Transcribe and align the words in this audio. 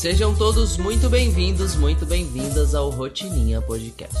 Sejam 0.00 0.34
todos 0.34 0.78
muito 0.78 1.10
bem-vindos, 1.10 1.76
muito 1.76 2.06
bem-vindas 2.06 2.74
ao 2.74 2.88
Rotininha 2.88 3.60
Podcast. 3.60 4.16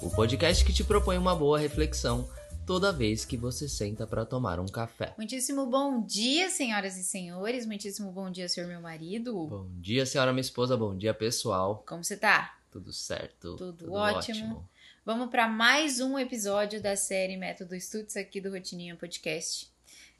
O 0.00 0.08
podcast 0.08 0.64
que 0.64 0.72
te 0.72 0.82
propõe 0.82 1.18
uma 1.18 1.36
boa 1.36 1.58
reflexão 1.58 2.26
toda 2.66 2.90
vez 2.90 3.26
que 3.26 3.36
você 3.36 3.68
senta 3.68 4.06
para 4.06 4.24
tomar 4.24 4.58
um 4.58 4.64
café. 4.64 5.12
Muitíssimo 5.18 5.66
bom 5.66 6.00
dia, 6.00 6.48
senhoras 6.48 6.96
e 6.96 7.04
senhores. 7.04 7.66
Muitíssimo 7.66 8.10
bom 8.10 8.30
dia, 8.30 8.48
senhor 8.48 8.66
meu 8.66 8.80
marido. 8.80 9.46
Bom 9.46 9.68
dia, 9.74 10.06
senhora 10.06 10.32
minha 10.32 10.40
esposa. 10.40 10.74
Bom 10.74 10.96
dia, 10.96 11.12
pessoal. 11.12 11.84
Como 11.86 12.02
você 12.02 12.16
tá? 12.16 12.56
Tudo 12.70 12.90
certo? 12.90 13.56
Tudo, 13.56 13.74
Tudo 13.74 13.92
ótimo. 13.92 14.38
ótimo. 14.38 14.68
Vamos 15.04 15.28
para 15.28 15.46
mais 15.46 16.00
um 16.00 16.18
episódio 16.18 16.80
da 16.80 16.96
série 16.96 17.36
Método 17.36 17.74
Estudos 17.74 18.16
aqui 18.16 18.40
do 18.40 18.50
Rotininha 18.50 18.96
Podcast. 18.96 19.70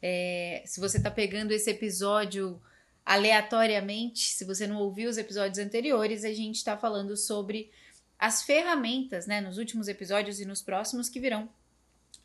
É, 0.02 0.62
se 0.66 0.78
você 0.78 1.00
tá 1.00 1.10
pegando 1.10 1.52
esse 1.52 1.70
episódio 1.70 2.60
aleatoriamente, 3.04 4.30
se 4.30 4.44
você 4.44 4.66
não 4.66 4.76
ouviu 4.76 5.08
os 5.10 5.18
episódios 5.18 5.58
anteriores, 5.58 6.24
a 6.24 6.32
gente 6.32 6.56
está 6.56 6.76
falando 6.76 7.16
sobre 7.16 7.70
as 8.18 8.42
ferramentas, 8.42 9.26
né, 9.26 9.40
nos 9.40 9.58
últimos 9.58 9.88
episódios 9.88 10.40
e 10.40 10.44
nos 10.44 10.62
próximos 10.62 11.08
que 11.08 11.20
virão, 11.20 11.48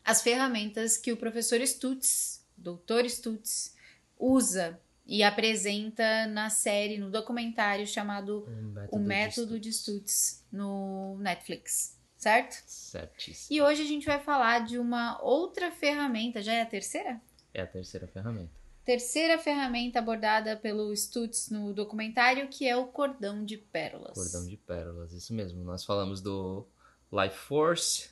as 0.03 0.21
ferramentas 0.21 0.97
que 0.97 1.11
o 1.11 1.17
professor 1.17 1.59
Stutz, 1.65 2.45
doutor 2.57 3.09
Stutz, 3.09 3.73
usa 4.19 4.79
e 5.05 5.23
apresenta 5.23 6.27
na 6.27 6.49
série, 6.49 6.97
no 6.97 7.09
documentário 7.09 7.87
chamado 7.87 8.45
um 8.47 8.71
método 8.71 8.95
O 8.95 8.99
Método 8.99 9.59
de 9.59 9.71
Stutz, 9.71 10.01
de 10.01 10.09
Stutz 10.11 10.45
no 10.51 11.17
Netflix, 11.19 11.97
certo? 12.17 12.61
Certíssimo. 12.67 13.55
E 13.55 13.61
hoje 13.61 13.83
a 13.83 13.87
gente 13.87 14.05
vai 14.05 14.19
falar 14.19 14.65
de 14.65 14.77
uma 14.77 15.21
outra 15.21 15.71
ferramenta, 15.71 16.41
já 16.41 16.53
é 16.53 16.61
a 16.61 16.65
terceira? 16.65 17.21
É 17.53 17.61
a 17.61 17.67
terceira 17.67 18.07
ferramenta 18.07 18.64
terceira 18.85 19.39
ferramenta 19.39 19.99
abordada 19.99 20.55
pelo 20.55 20.95
Stutz 20.95 21.49
no 21.49 21.73
documentário, 21.73 22.47
que 22.47 22.67
é 22.67 22.77
o 22.77 22.85
cordão 22.85 23.43
de 23.43 23.57
pérolas. 23.57 24.13
Cordão 24.13 24.47
de 24.47 24.55
pérolas, 24.55 25.11
isso 25.11 25.33
mesmo. 25.33 25.63
Nós 25.63 25.83
falamos 25.83 26.21
do 26.21 26.65
Life 27.11 27.35
Force, 27.35 28.09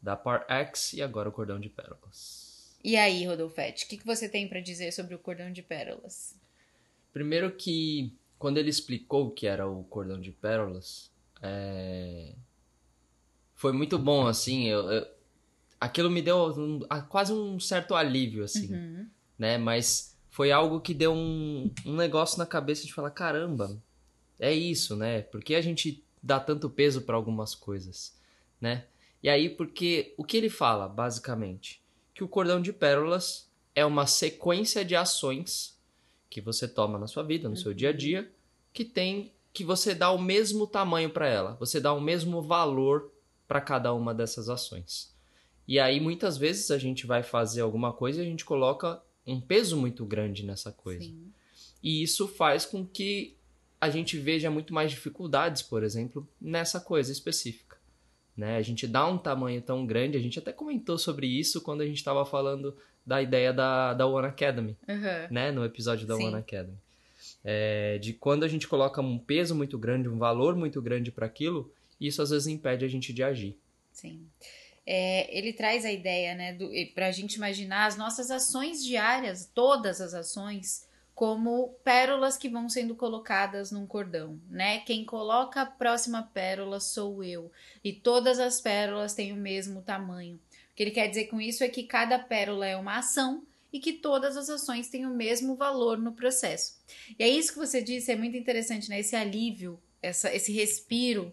da 0.00 0.16
Part 0.16 0.50
X 0.50 0.94
e 0.94 1.02
agora 1.02 1.28
o 1.28 1.32
cordão 1.32 1.60
de 1.60 1.68
pérolas. 1.68 2.74
E 2.82 2.96
aí, 2.96 3.24
Rodolfete, 3.26 3.84
o 3.84 3.88
que, 3.88 3.98
que 3.98 4.06
você 4.06 4.28
tem 4.28 4.48
para 4.48 4.60
dizer 4.60 4.92
sobre 4.92 5.14
o 5.14 5.18
cordão 5.18 5.52
de 5.52 5.62
pérolas? 5.62 6.34
Primeiro 7.12 7.50
que 7.52 8.12
quando 8.38 8.58
ele 8.58 8.68
explicou 8.68 9.28
o 9.28 9.30
que 9.30 9.46
era 9.46 9.66
o 9.66 9.84
cordão 9.84 10.20
de 10.20 10.30
pérolas, 10.30 11.10
é... 11.40 12.34
foi 13.54 13.72
muito 13.72 13.98
bom, 13.98 14.26
assim, 14.26 14.68
eu, 14.68 14.90
eu... 14.90 15.06
aquilo 15.80 16.10
me 16.10 16.20
deu 16.20 16.48
um, 16.58 16.80
quase 17.08 17.32
um 17.32 17.58
certo 17.58 17.94
alívio, 17.94 18.44
assim, 18.44 18.74
uhum. 18.74 19.08
né, 19.38 19.56
mas 19.56 20.13
foi 20.34 20.50
algo 20.50 20.80
que 20.80 20.92
deu 20.92 21.12
um, 21.12 21.70
um 21.86 21.94
negócio 21.94 22.40
na 22.40 22.44
cabeça 22.44 22.84
de 22.84 22.92
falar: 22.92 23.12
caramba, 23.12 23.80
é 24.40 24.52
isso, 24.52 24.96
né? 24.96 25.22
Por 25.22 25.40
que 25.40 25.54
a 25.54 25.60
gente 25.60 26.02
dá 26.20 26.40
tanto 26.40 26.68
peso 26.68 27.02
para 27.02 27.14
algumas 27.14 27.54
coisas, 27.54 28.18
né? 28.60 28.84
E 29.22 29.28
aí, 29.28 29.48
porque 29.48 30.12
o 30.16 30.24
que 30.24 30.36
ele 30.36 30.50
fala, 30.50 30.88
basicamente? 30.88 31.80
Que 32.12 32.24
o 32.24 32.28
cordão 32.28 32.60
de 32.60 32.72
pérolas 32.72 33.48
é 33.76 33.86
uma 33.86 34.08
sequência 34.08 34.84
de 34.84 34.96
ações 34.96 35.78
que 36.28 36.40
você 36.40 36.66
toma 36.66 36.98
na 36.98 37.06
sua 37.06 37.22
vida, 37.22 37.48
no 37.48 37.56
seu 37.56 37.72
dia 37.72 37.90
a 37.90 37.92
uhum. 37.92 37.96
dia, 37.96 38.32
que 38.72 38.84
tem 38.84 39.32
que 39.52 39.62
você 39.62 39.94
dá 39.94 40.10
o 40.10 40.20
mesmo 40.20 40.66
tamanho 40.66 41.10
para 41.10 41.28
ela, 41.28 41.56
você 41.60 41.78
dá 41.78 41.92
o 41.92 42.00
mesmo 42.00 42.42
valor 42.42 43.12
para 43.46 43.60
cada 43.60 43.94
uma 43.94 44.12
dessas 44.12 44.48
ações. 44.48 45.14
E 45.68 45.78
aí 45.78 46.00
muitas 46.00 46.36
vezes 46.36 46.72
a 46.72 46.78
gente 46.78 47.06
vai 47.06 47.22
fazer 47.22 47.60
alguma 47.60 47.92
coisa 47.92 48.18
e 48.18 48.26
a 48.26 48.28
gente 48.28 48.44
coloca 48.44 49.00
um 49.26 49.40
peso 49.40 49.76
muito 49.76 50.04
grande 50.04 50.44
nessa 50.44 50.70
coisa. 50.70 51.04
Sim. 51.04 51.32
E 51.82 52.02
isso 52.02 52.26
faz 52.28 52.64
com 52.64 52.84
que 52.84 53.34
a 53.80 53.90
gente 53.90 54.18
veja 54.18 54.50
muito 54.50 54.72
mais 54.72 54.90
dificuldades, 54.90 55.62
por 55.62 55.82
exemplo, 55.82 56.26
nessa 56.40 56.80
coisa 56.80 57.12
específica. 57.12 57.76
Né? 58.36 58.56
A 58.56 58.62
gente 58.62 58.86
dá 58.86 59.06
um 59.06 59.18
tamanho 59.18 59.60
tão 59.60 59.86
grande, 59.86 60.16
a 60.16 60.20
gente 60.20 60.38
até 60.38 60.52
comentou 60.52 60.98
sobre 60.98 61.26
isso 61.26 61.60
quando 61.60 61.82
a 61.82 61.86
gente 61.86 61.98
estava 61.98 62.24
falando 62.24 62.76
da 63.06 63.20
ideia 63.20 63.52
da, 63.52 63.92
da 63.92 64.06
One 64.06 64.26
Academy, 64.26 64.76
uhum. 64.88 65.28
né? 65.30 65.52
no 65.52 65.64
episódio 65.64 66.06
da 66.06 66.16
Sim. 66.16 66.28
One 66.28 66.36
Academy. 66.36 66.78
É, 67.44 67.98
de 67.98 68.14
quando 68.14 68.44
a 68.44 68.48
gente 68.48 68.66
coloca 68.66 69.00
um 69.00 69.18
peso 69.18 69.54
muito 69.54 69.78
grande, 69.78 70.08
um 70.08 70.18
valor 70.18 70.56
muito 70.56 70.80
grande 70.80 71.10
para 71.10 71.26
aquilo, 71.26 71.70
isso 72.00 72.22
às 72.22 72.30
vezes 72.30 72.46
impede 72.46 72.84
a 72.84 72.88
gente 72.88 73.12
de 73.12 73.22
agir. 73.22 73.58
Sim 73.92 74.26
é, 74.86 75.36
ele 75.36 75.52
traz 75.52 75.84
a 75.84 75.92
ideia, 75.92 76.34
né, 76.34 76.58
para 76.94 77.06
a 77.06 77.12
gente 77.12 77.34
imaginar 77.34 77.86
as 77.86 77.96
nossas 77.96 78.30
ações 78.30 78.84
diárias, 78.84 79.50
todas 79.54 80.00
as 80.00 80.14
ações, 80.14 80.86
como 81.14 81.68
pérolas 81.84 82.36
que 82.36 82.48
vão 82.48 82.68
sendo 82.68 82.94
colocadas 82.94 83.70
num 83.70 83.86
cordão, 83.86 84.40
né? 84.50 84.80
Quem 84.80 85.04
coloca 85.04 85.60
a 85.60 85.66
próxima 85.66 86.28
pérola 86.34 86.80
sou 86.80 87.22
eu, 87.22 87.52
e 87.84 87.92
todas 87.92 88.40
as 88.40 88.60
pérolas 88.60 89.14
têm 89.14 89.32
o 89.32 89.36
mesmo 89.36 89.80
tamanho. 89.80 90.36
O 90.72 90.74
que 90.74 90.82
ele 90.82 90.90
quer 90.90 91.06
dizer 91.06 91.26
com 91.26 91.40
isso 91.40 91.62
é 91.62 91.68
que 91.68 91.84
cada 91.84 92.18
pérola 92.18 92.66
é 92.66 92.76
uma 92.76 92.98
ação 92.98 93.44
e 93.72 93.78
que 93.78 93.92
todas 93.92 94.36
as 94.36 94.50
ações 94.50 94.88
têm 94.88 95.06
o 95.06 95.14
mesmo 95.14 95.54
valor 95.54 95.98
no 95.98 96.12
processo. 96.12 96.76
E 97.16 97.22
é 97.22 97.28
isso 97.28 97.52
que 97.52 97.58
você 97.58 97.80
disse, 97.80 98.10
é 98.10 98.16
muito 98.16 98.36
interessante, 98.36 98.88
né? 98.88 98.98
Esse 98.98 99.14
alívio, 99.14 99.80
essa, 100.02 100.34
esse 100.34 100.52
respiro 100.52 101.32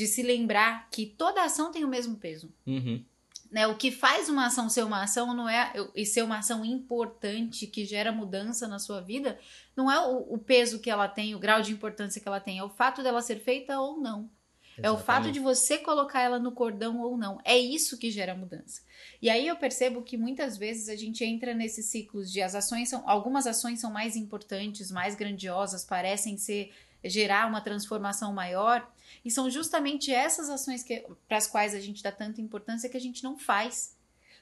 de 0.00 0.06
se 0.06 0.22
lembrar 0.22 0.88
que 0.90 1.04
toda 1.04 1.44
ação 1.44 1.70
tem 1.70 1.84
o 1.84 1.88
mesmo 1.88 2.16
peso. 2.16 2.50
Uhum. 2.66 3.04
Né, 3.50 3.66
o 3.66 3.76
que 3.76 3.90
faz 3.90 4.30
uma 4.30 4.46
ação 4.46 4.66
ser 4.70 4.82
uma 4.82 5.02
ação 5.02 5.34
não 5.34 5.46
é 5.46 5.74
e 5.94 6.06
ser 6.06 6.22
uma 6.22 6.38
ação 6.38 6.64
importante 6.64 7.66
que 7.66 7.84
gera 7.84 8.10
mudança 8.10 8.66
na 8.66 8.78
sua 8.78 9.02
vida, 9.02 9.38
não 9.76 9.92
é 9.92 10.00
o, 10.00 10.34
o, 10.34 10.38
peso 10.38 10.78
que 10.78 10.88
ela 10.88 11.06
tem, 11.06 11.34
o 11.34 11.38
grau 11.38 11.60
de 11.60 11.70
importância 11.70 12.18
que 12.18 12.26
ela 12.26 12.40
tem, 12.40 12.58
é 12.58 12.64
o 12.64 12.70
fato 12.70 13.02
dela 13.02 13.20
ser 13.20 13.40
feita 13.40 13.78
ou 13.78 14.00
não. 14.00 14.30
Exatamente. 14.78 14.86
É 14.86 14.90
o 14.90 14.96
fato 14.96 15.30
de 15.30 15.38
você 15.38 15.76
colocar 15.76 16.22
ela 16.22 16.38
no 16.38 16.52
cordão 16.52 17.00
ou 17.00 17.18
não. 17.18 17.38
É 17.44 17.58
isso 17.58 17.98
que 17.98 18.10
gera 18.10 18.34
mudança. 18.34 18.80
E 19.20 19.28
aí 19.28 19.46
eu 19.46 19.56
percebo 19.56 20.00
que 20.00 20.16
muitas 20.16 20.56
vezes 20.56 20.88
a 20.88 20.96
gente 20.96 21.22
entra 21.24 21.52
nesses 21.52 21.86
ciclos 21.86 22.32
de 22.32 22.40
as 22.40 22.54
ações 22.54 22.88
são 22.88 23.02
algumas 23.06 23.46
ações 23.46 23.80
são 23.80 23.90
mais 23.90 24.16
importantes, 24.16 24.90
mais 24.90 25.14
grandiosas, 25.14 25.84
parecem 25.84 26.38
ser 26.38 26.72
gerar 27.04 27.48
uma 27.48 27.60
transformação 27.60 28.32
maior, 28.32 28.88
e 29.24 29.30
são 29.30 29.50
justamente 29.50 30.12
essas 30.12 30.48
ações 30.48 30.84
para 31.28 31.36
as 31.36 31.46
quais 31.46 31.74
a 31.74 31.80
gente 31.80 32.02
dá 32.02 32.12
tanta 32.12 32.40
importância 32.40 32.88
que 32.88 32.96
a 32.96 33.00
gente 33.00 33.22
não 33.22 33.36
faz. 33.38 33.96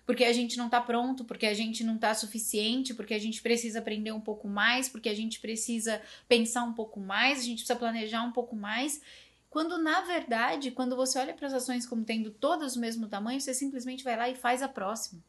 Porque 0.06 0.24
a 0.24 0.32
gente 0.32 0.56
não 0.56 0.66
está 0.66 0.80
pronto, 0.80 1.22
porque 1.22 1.46
a 1.46 1.52
gente 1.52 1.84
não 1.84 1.96
está 1.96 2.14
suficiente, 2.14 2.94
porque 2.94 3.12
a 3.12 3.18
gente 3.18 3.42
precisa 3.42 3.80
aprender 3.80 4.10
um 4.12 4.20
pouco 4.20 4.48
mais, 4.48 4.88
porque 4.88 5.08
a 5.08 5.14
gente 5.14 5.38
precisa 5.38 6.00
pensar 6.26 6.62
um 6.62 6.72
pouco 6.72 6.98
mais, 6.98 7.40
a 7.40 7.42
gente 7.42 7.58
precisa 7.58 7.78
planejar 7.78 8.22
um 8.22 8.32
pouco 8.32 8.56
mais. 8.56 9.02
Quando 9.50 9.76
na 9.76 10.00
verdade, 10.00 10.70
quando 10.70 10.96
você 10.96 11.18
olha 11.18 11.34
para 11.34 11.46
as 11.46 11.52
ações 11.52 11.86
como 11.86 12.04
tendo 12.04 12.30
todas 12.30 12.74
o 12.74 12.80
mesmo 12.80 13.06
tamanho, 13.06 13.40
você 13.40 13.52
simplesmente 13.52 14.02
vai 14.02 14.16
lá 14.16 14.30
e 14.30 14.34
faz 14.34 14.62
a 14.62 14.68
próxima. 14.68 15.22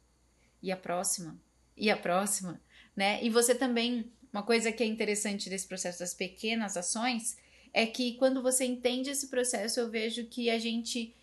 E 0.64 0.72
a 0.72 0.78
próxima. 0.78 1.38
E 1.76 1.90
a 1.90 1.98
próxima, 1.98 2.60
né? 2.96 3.22
E 3.24 3.30
você 3.30 3.56
também, 3.56 4.10
uma 4.32 4.44
coisa 4.44 4.72
que 4.72 4.84
é 4.84 4.86
interessante 4.86 5.50
desse 5.50 5.68
processo 5.68 6.00
das 6.00 6.14
pequenas 6.14 6.78
ações 6.78 7.38
é 7.74 7.86
que 7.86 8.14
quando 8.14 8.42
você 8.42 8.66
entende 8.66 9.10
esse 9.10 9.28
processo, 9.28 9.80
eu 9.80 9.90
vejo 9.90 10.26
que 10.26 10.50
a 10.50 10.58
gente. 10.60 11.14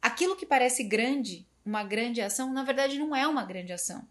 Aquilo 0.00 0.36
que 0.36 0.44
parece 0.44 0.82
grande, 0.82 1.46
uma 1.64 1.84
grande 1.84 2.20
ação, 2.20 2.52
na 2.52 2.64
verdade 2.64 2.98
não 2.98 3.14
é 3.14 3.26
uma 3.26 3.44
grande 3.44 3.72
ação. 3.72 4.06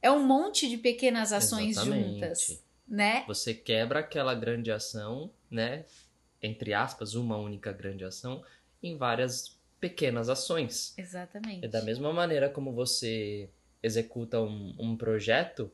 É 0.00 0.10
um 0.10 0.24
monte 0.24 0.68
de 0.68 0.76
pequenas 0.76 1.32
ações 1.32 1.76
Exatamente. 1.76 2.14
juntas, 2.14 2.62
né? 2.86 3.24
Você 3.26 3.54
quebra 3.54 4.00
aquela 4.00 4.34
grande 4.34 4.70
ação, 4.70 5.30
né? 5.50 5.84
Entre 6.42 6.74
aspas, 6.74 7.14
uma 7.14 7.36
única 7.36 7.72
grande 7.72 8.04
ação, 8.04 8.44
em 8.82 8.96
várias 8.96 9.56
pequenas 9.80 10.28
ações. 10.28 10.92
Exatamente. 10.98 11.64
É 11.64 11.68
da 11.68 11.82
mesma 11.82 12.12
maneira 12.12 12.48
como 12.48 12.72
você 12.72 13.48
executa 13.82 14.40
um, 14.40 14.74
um 14.78 14.96
projeto, 14.96 15.72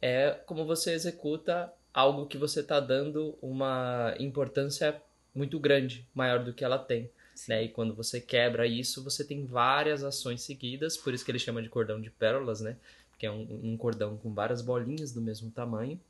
é 0.00 0.30
como 0.46 0.64
você 0.64 0.92
executa 0.92 1.72
algo 1.92 2.26
que 2.26 2.38
você 2.38 2.60
está 2.60 2.80
dando 2.80 3.36
uma 3.40 4.14
importância 4.18 5.00
muito 5.34 5.58
grande, 5.58 6.06
maior 6.14 6.44
do 6.44 6.52
que 6.52 6.64
ela 6.64 6.78
tem. 6.78 7.10
Né? 7.46 7.64
E 7.64 7.68
quando 7.68 7.94
você 7.94 8.20
quebra 8.20 8.66
isso, 8.66 9.04
você 9.04 9.24
tem 9.24 9.44
várias 9.44 10.02
ações 10.02 10.42
seguidas, 10.42 10.96
por 10.96 11.14
isso 11.14 11.24
que 11.24 11.30
ele 11.30 11.38
chama 11.38 11.62
de 11.62 11.68
cordão 11.68 12.00
de 12.00 12.10
pérolas, 12.10 12.60
né? 12.60 12.76
Que 13.16 13.26
é 13.26 13.30
um, 13.30 13.60
um 13.62 13.76
cordão 13.76 14.16
com 14.16 14.32
várias 14.32 14.60
bolinhas 14.60 15.12
do 15.12 15.20
mesmo 15.20 15.50
tamanho, 15.50 16.00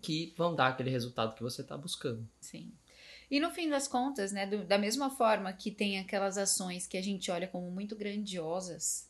que 0.00 0.32
vão 0.36 0.54
dar 0.54 0.68
aquele 0.68 0.90
resultado 0.90 1.34
que 1.34 1.42
você 1.42 1.62
está 1.62 1.76
buscando. 1.76 2.28
Sim. 2.40 2.72
E 3.30 3.40
no 3.40 3.50
fim 3.50 3.68
das 3.68 3.88
contas, 3.88 4.32
né, 4.32 4.46
do, 4.46 4.64
da 4.64 4.78
mesma 4.78 5.10
forma 5.10 5.52
que 5.52 5.70
tem 5.70 5.98
aquelas 5.98 6.36
ações 6.38 6.86
que 6.86 6.96
a 6.96 7.02
gente 7.02 7.30
olha 7.30 7.48
como 7.48 7.70
muito 7.70 7.96
grandiosas 7.96 9.08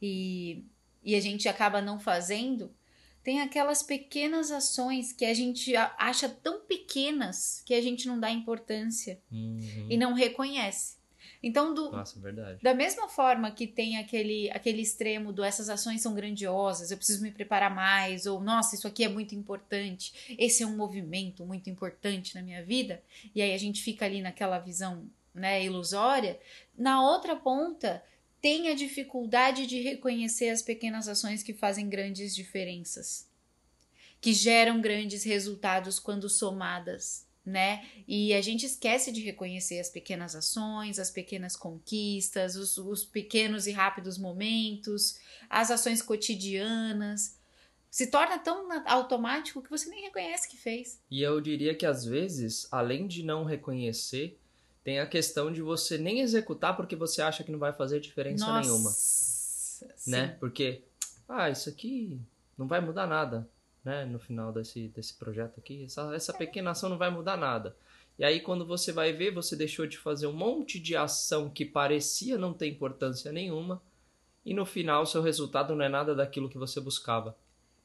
e, 0.00 0.64
e 1.04 1.14
a 1.14 1.20
gente 1.20 1.48
acaba 1.48 1.80
não 1.80 2.00
fazendo, 2.00 2.72
tem 3.22 3.40
aquelas 3.40 3.82
pequenas 3.82 4.50
ações 4.50 5.12
que 5.12 5.24
a 5.24 5.34
gente 5.34 5.74
acha 5.76 6.28
tão 6.28 6.60
pequenas 6.60 7.62
que 7.64 7.74
a 7.74 7.80
gente 7.80 8.06
não 8.06 8.18
dá 8.18 8.30
importância 8.30 9.20
uhum. 9.30 9.86
e 9.88 9.96
não 9.96 10.12
reconhece. 10.12 11.00
Então, 11.42 11.74
do, 11.74 11.90
Nossa, 11.90 12.20
verdade. 12.20 12.62
da 12.62 12.72
mesma 12.72 13.08
forma 13.08 13.50
que 13.50 13.66
tem 13.66 13.96
aquele, 13.96 14.48
aquele 14.50 14.80
extremo 14.80 15.32
do 15.32 15.42
essas 15.42 15.68
ações 15.68 16.00
são 16.00 16.14
grandiosas, 16.14 16.90
eu 16.90 16.96
preciso 16.96 17.22
me 17.22 17.32
preparar 17.32 17.74
mais, 17.74 18.26
ou 18.26 18.40
nossa, 18.40 18.76
isso 18.76 18.86
aqui 18.86 19.02
é 19.04 19.08
muito 19.08 19.34
importante, 19.34 20.36
esse 20.38 20.62
é 20.62 20.66
um 20.66 20.76
movimento 20.76 21.44
muito 21.44 21.68
importante 21.68 22.34
na 22.36 22.42
minha 22.42 22.64
vida, 22.64 23.02
e 23.34 23.42
aí 23.42 23.52
a 23.52 23.58
gente 23.58 23.82
fica 23.82 24.04
ali 24.04 24.22
naquela 24.22 24.58
visão 24.60 25.04
né, 25.34 25.64
ilusória, 25.64 26.38
na 26.78 27.02
outra 27.02 27.34
ponta 27.34 28.02
tem 28.42 28.68
a 28.68 28.74
dificuldade 28.74 29.66
de 29.66 29.80
reconhecer 29.80 30.50
as 30.50 30.60
pequenas 30.60 31.08
ações 31.08 31.42
que 31.42 31.54
fazem 31.54 31.88
grandes 31.88 32.34
diferenças, 32.34 33.26
que 34.20 34.34
geram 34.34 34.80
grandes 34.80 35.24
resultados 35.24 35.98
quando 35.98 36.28
somadas 36.28 37.24
né? 37.44 37.84
E 38.06 38.32
a 38.34 38.40
gente 38.40 38.64
esquece 38.64 39.10
de 39.10 39.20
reconhecer 39.20 39.80
as 39.80 39.90
pequenas 39.90 40.34
ações, 40.34 40.98
as 40.98 41.10
pequenas 41.10 41.56
conquistas, 41.56 42.56
os, 42.56 42.78
os 42.78 43.04
pequenos 43.04 43.66
e 43.66 43.72
rápidos 43.72 44.16
momentos, 44.16 45.18
as 45.50 45.70
ações 45.70 46.00
cotidianas. 46.00 47.36
Se 47.90 48.06
torna 48.06 48.38
tão 48.38 48.68
automático 48.86 49.60
que 49.60 49.68
você 49.68 49.88
nem 49.90 50.04
reconhece 50.04 50.48
que 50.48 50.56
fez. 50.56 51.02
E 51.10 51.20
eu 51.20 51.40
diria 51.40 51.74
que 51.74 51.84
às 51.84 52.04
vezes, 52.04 52.66
além 52.70 53.06
de 53.06 53.22
não 53.22 53.44
reconhecer, 53.44 54.38
tem 54.84 54.98
a 54.98 55.06
questão 55.06 55.52
de 55.52 55.62
você 55.62 55.96
nem 55.96 56.20
executar 56.20 56.76
porque 56.76 56.96
você 56.96 57.22
acha 57.22 57.44
que 57.44 57.52
não 57.52 57.58
vai 57.58 57.72
fazer 57.72 58.00
diferença 58.00 58.46
Nossa, 58.46 58.60
nenhuma, 58.60 58.90
sim. 58.90 60.10
né? 60.10 60.36
Porque, 60.40 60.82
ah, 61.28 61.50
isso 61.50 61.68
aqui 61.68 62.20
não 62.58 62.66
vai 62.66 62.80
mudar 62.80 63.06
nada, 63.06 63.48
né? 63.84 64.04
No 64.04 64.18
final 64.18 64.52
desse, 64.52 64.88
desse 64.88 65.14
projeto 65.14 65.58
aqui, 65.58 65.84
essa, 65.84 66.14
essa 66.14 66.32
pequena 66.32 66.70
ação 66.70 66.90
não 66.90 66.98
vai 66.98 67.10
mudar 67.10 67.36
nada. 67.36 67.76
E 68.18 68.24
aí, 68.24 68.40
quando 68.40 68.66
você 68.66 68.92
vai 68.92 69.12
ver, 69.12 69.32
você 69.32 69.56
deixou 69.56 69.86
de 69.86 69.96
fazer 69.96 70.26
um 70.26 70.32
monte 70.32 70.78
de 70.78 70.96
ação 70.96 71.48
que 71.48 71.64
parecia 71.64 72.36
não 72.36 72.52
ter 72.52 72.68
importância 72.68 73.32
nenhuma, 73.32 73.80
e 74.44 74.52
no 74.52 74.66
final, 74.66 75.06
seu 75.06 75.22
resultado 75.22 75.74
não 75.74 75.84
é 75.84 75.88
nada 75.88 76.14
daquilo 76.14 76.48
que 76.48 76.58
você 76.58 76.80
buscava, 76.80 77.36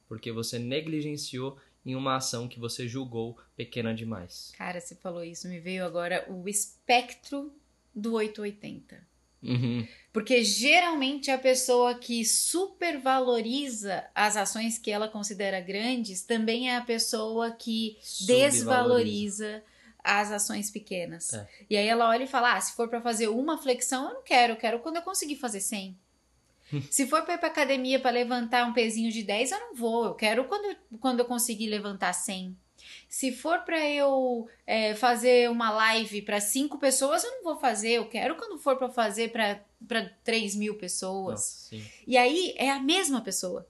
porque 0.08 0.32
você 0.32 0.58
negligenciou 0.58 1.56
em 1.88 1.96
uma 1.96 2.16
ação 2.16 2.46
que 2.46 2.60
você 2.60 2.86
julgou 2.86 3.38
pequena 3.56 3.94
demais. 3.94 4.52
Cara, 4.58 4.78
você 4.78 4.94
falou 4.94 5.24
isso, 5.24 5.48
me 5.48 5.58
veio 5.58 5.86
agora 5.86 6.26
o 6.28 6.46
espectro 6.46 7.50
do 7.94 8.12
880. 8.12 9.08
Uhum. 9.42 9.88
Porque 10.12 10.44
geralmente 10.44 11.30
a 11.30 11.38
pessoa 11.38 11.94
que 11.94 12.26
supervaloriza 12.26 14.04
as 14.14 14.36
ações 14.36 14.76
que 14.76 14.90
ela 14.90 15.08
considera 15.08 15.60
grandes 15.60 16.20
também 16.20 16.68
é 16.68 16.76
a 16.76 16.82
pessoa 16.82 17.52
que 17.52 17.96
desvaloriza 18.26 19.62
as 20.04 20.30
ações 20.30 20.70
pequenas. 20.70 21.32
É. 21.32 21.48
E 21.70 21.76
aí 21.76 21.86
ela 21.86 22.10
olha 22.10 22.24
e 22.24 22.28
fala: 22.28 22.54
ah, 22.54 22.60
se 22.60 22.76
for 22.76 22.88
pra 22.88 23.00
fazer 23.00 23.28
uma 23.28 23.56
flexão, 23.56 24.08
eu 24.08 24.14
não 24.14 24.22
quero, 24.22 24.52
eu 24.52 24.56
quero 24.56 24.80
quando 24.80 24.96
eu 24.96 25.02
conseguir 25.02 25.36
fazer 25.36 25.60
100. 25.60 25.96
Se 26.90 27.06
for 27.06 27.22
pra 27.22 27.34
ir 27.34 27.38
pra 27.38 27.48
academia 27.48 27.98
pra 28.00 28.10
levantar 28.10 28.66
um 28.66 28.72
pezinho 28.72 29.10
de 29.10 29.22
10, 29.22 29.52
eu 29.52 29.60
não 29.60 29.74
vou, 29.74 30.04
eu 30.04 30.14
quero 30.14 30.44
quando, 30.44 30.64
eu- 30.66 30.98
quando 31.00 31.20
eu 31.20 31.24
conseguir 31.24 31.68
levantar 31.68 32.12
100. 32.12 32.56
Se 33.08 33.32
for 33.32 33.60
pra 33.60 33.84
eu 33.88 34.48
é, 34.66 34.94
fazer 34.94 35.50
uma 35.50 35.70
live 35.70 36.22
pra 36.22 36.40
cinco 36.40 36.78
pessoas, 36.78 37.24
eu 37.24 37.30
não 37.32 37.42
vou 37.42 37.56
fazer. 37.58 37.92
Eu 37.92 38.08
quero 38.08 38.36
quando 38.36 38.58
for 38.58 38.76
pra 38.76 38.88
fazer 38.88 39.30
pra 39.32 39.60
3 40.24 40.54
mil 40.54 40.74
pessoas. 40.76 41.68
Nossa. 41.72 41.84
E 42.06 42.16
aí 42.16 42.54
é 42.56 42.70
a 42.70 42.80
mesma 42.80 43.20
pessoa. 43.20 43.66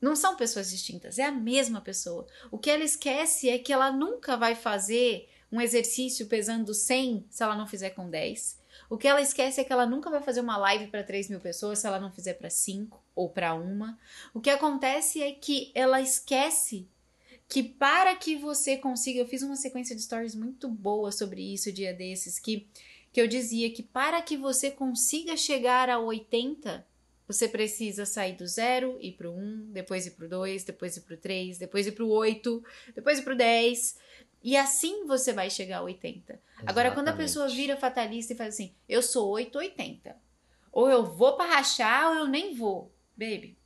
Não 0.00 0.16
são 0.16 0.34
pessoas 0.36 0.70
distintas, 0.70 1.18
é 1.18 1.24
a 1.24 1.32
mesma 1.32 1.80
pessoa. 1.80 2.26
O 2.50 2.58
que 2.58 2.70
ela 2.70 2.82
esquece 2.84 3.48
é 3.48 3.58
que 3.58 3.72
ela 3.72 3.90
nunca 3.92 4.36
vai 4.36 4.54
fazer 4.54 5.28
um 5.52 5.60
exercício 5.60 6.26
pesando 6.26 6.72
100 6.72 7.24
se 7.28 7.42
ela 7.42 7.54
não 7.56 7.66
fizer 7.66 7.90
com 7.90 8.08
10. 8.08 8.58
O 8.90 8.98
que 8.98 9.06
ela 9.06 9.22
esquece 9.22 9.60
é 9.60 9.64
que 9.64 9.72
ela 9.72 9.86
nunca 9.86 10.10
vai 10.10 10.20
fazer 10.20 10.40
uma 10.40 10.56
live 10.56 10.88
para 10.88 11.04
3 11.04 11.30
mil 11.30 11.38
pessoas 11.38 11.78
se 11.78 11.86
ela 11.86 12.00
não 12.00 12.10
fizer 12.10 12.34
para 12.34 12.50
5 12.50 13.00
ou 13.14 13.30
para 13.30 13.54
uma. 13.54 13.96
O 14.34 14.40
que 14.40 14.50
acontece 14.50 15.22
é 15.22 15.30
que 15.30 15.70
ela 15.76 16.00
esquece 16.00 16.88
que 17.48 17.62
para 17.62 18.16
que 18.16 18.34
você 18.34 18.76
consiga. 18.76 19.20
Eu 19.20 19.28
fiz 19.28 19.42
uma 19.42 19.54
sequência 19.54 19.94
de 19.94 20.02
stories 20.02 20.34
muito 20.34 20.68
boa 20.68 21.12
sobre 21.12 21.40
isso 21.40 21.70
dia 21.70 21.94
desses, 21.94 22.40
que, 22.40 22.66
que 23.12 23.20
eu 23.20 23.28
dizia 23.28 23.70
que 23.70 23.82
para 23.82 24.20
que 24.22 24.36
você 24.36 24.72
consiga 24.72 25.36
chegar 25.36 25.88
a 25.88 26.00
80, 26.00 26.84
você 27.28 27.46
precisa 27.46 28.04
sair 28.04 28.32
do 28.32 28.44
zero, 28.44 28.98
ir 29.00 29.12
pro 29.12 29.30
1, 29.30 29.70
depois 29.70 30.04
ir 30.04 30.10
pro 30.12 30.28
2, 30.28 30.64
depois 30.64 30.96
ir 30.96 31.02
pro 31.02 31.16
3, 31.16 31.58
depois 31.58 31.86
ir 31.86 31.92
pro 31.92 32.08
8, 32.08 32.64
depois 32.92 33.20
ir 33.20 33.22
pro 33.22 33.36
10. 33.36 33.96
E 34.42 34.56
assim 34.56 35.06
você 35.06 35.32
vai 35.32 35.50
chegar 35.50 35.78
a 35.78 35.82
80. 35.82 36.40
Agora, 36.66 36.90
quando 36.90 37.08
a 37.08 37.10
Exatamente. 37.10 37.16
pessoa 37.16 37.48
vira 37.48 37.76
fatalista 37.76 38.32
e 38.32 38.36
faz 38.36 38.54
assim, 38.54 38.74
eu 38.88 39.02
sou 39.02 39.30
880. 39.30 40.16
Ou 40.72 40.88
eu 40.88 41.04
vou 41.04 41.36
pra 41.36 41.46
rachar 41.46 42.10
ou 42.10 42.14
eu 42.16 42.26
nem 42.26 42.54
vou. 42.54 42.92
Baby. 43.16 43.58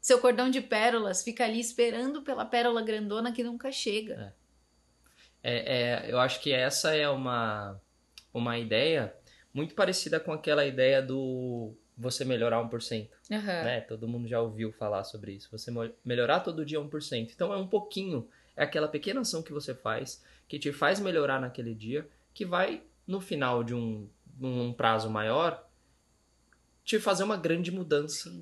Seu 0.00 0.20
cordão 0.20 0.48
de 0.48 0.60
pérolas 0.60 1.22
fica 1.22 1.44
ali 1.44 1.60
esperando 1.60 2.22
pela 2.22 2.44
pérola 2.44 2.82
grandona 2.82 3.32
que 3.32 3.42
nunca 3.42 3.70
chega. 3.72 4.34
É, 5.42 6.04
é, 6.06 6.12
eu 6.12 6.18
acho 6.18 6.40
que 6.40 6.52
essa 6.52 6.94
é 6.94 7.08
uma, 7.08 7.80
uma 8.32 8.58
ideia 8.58 9.14
muito 9.52 9.74
parecida 9.74 10.18
com 10.20 10.32
aquela 10.32 10.64
ideia 10.66 11.00
do 11.00 11.74
você 11.96 12.24
melhorar 12.24 12.62
1%. 12.62 13.08
Aham. 13.32 13.62
né? 13.64 13.80
Todo 13.80 14.06
mundo 14.06 14.28
já 14.28 14.40
ouviu 14.40 14.70
falar 14.72 15.02
sobre 15.04 15.32
isso. 15.32 15.48
Você 15.50 15.72
melhorar 16.04 16.40
todo 16.40 16.64
dia 16.64 16.80
1%. 16.80 17.30
Então 17.34 17.52
é 17.52 17.56
um 17.56 17.66
pouquinho, 17.66 18.28
é 18.56 18.64
aquela 18.64 18.88
pequena 18.88 19.20
ação 19.20 19.42
que 19.42 19.52
você 19.52 19.74
faz 19.74 20.22
que 20.48 20.58
te 20.58 20.72
faz 20.72 21.00
melhorar 21.00 21.40
naquele 21.40 21.74
dia, 21.74 22.08
que 22.32 22.44
vai 22.44 22.82
no 23.06 23.20
final 23.20 23.64
de 23.64 23.74
um, 23.74 24.08
um 24.40 24.72
prazo 24.72 25.10
maior 25.10 25.64
te 26.84 27.00
fazer 27.00 27.24
uma 27.24 27.36
grande 27.36 27.72
mudança, 27.72 28.32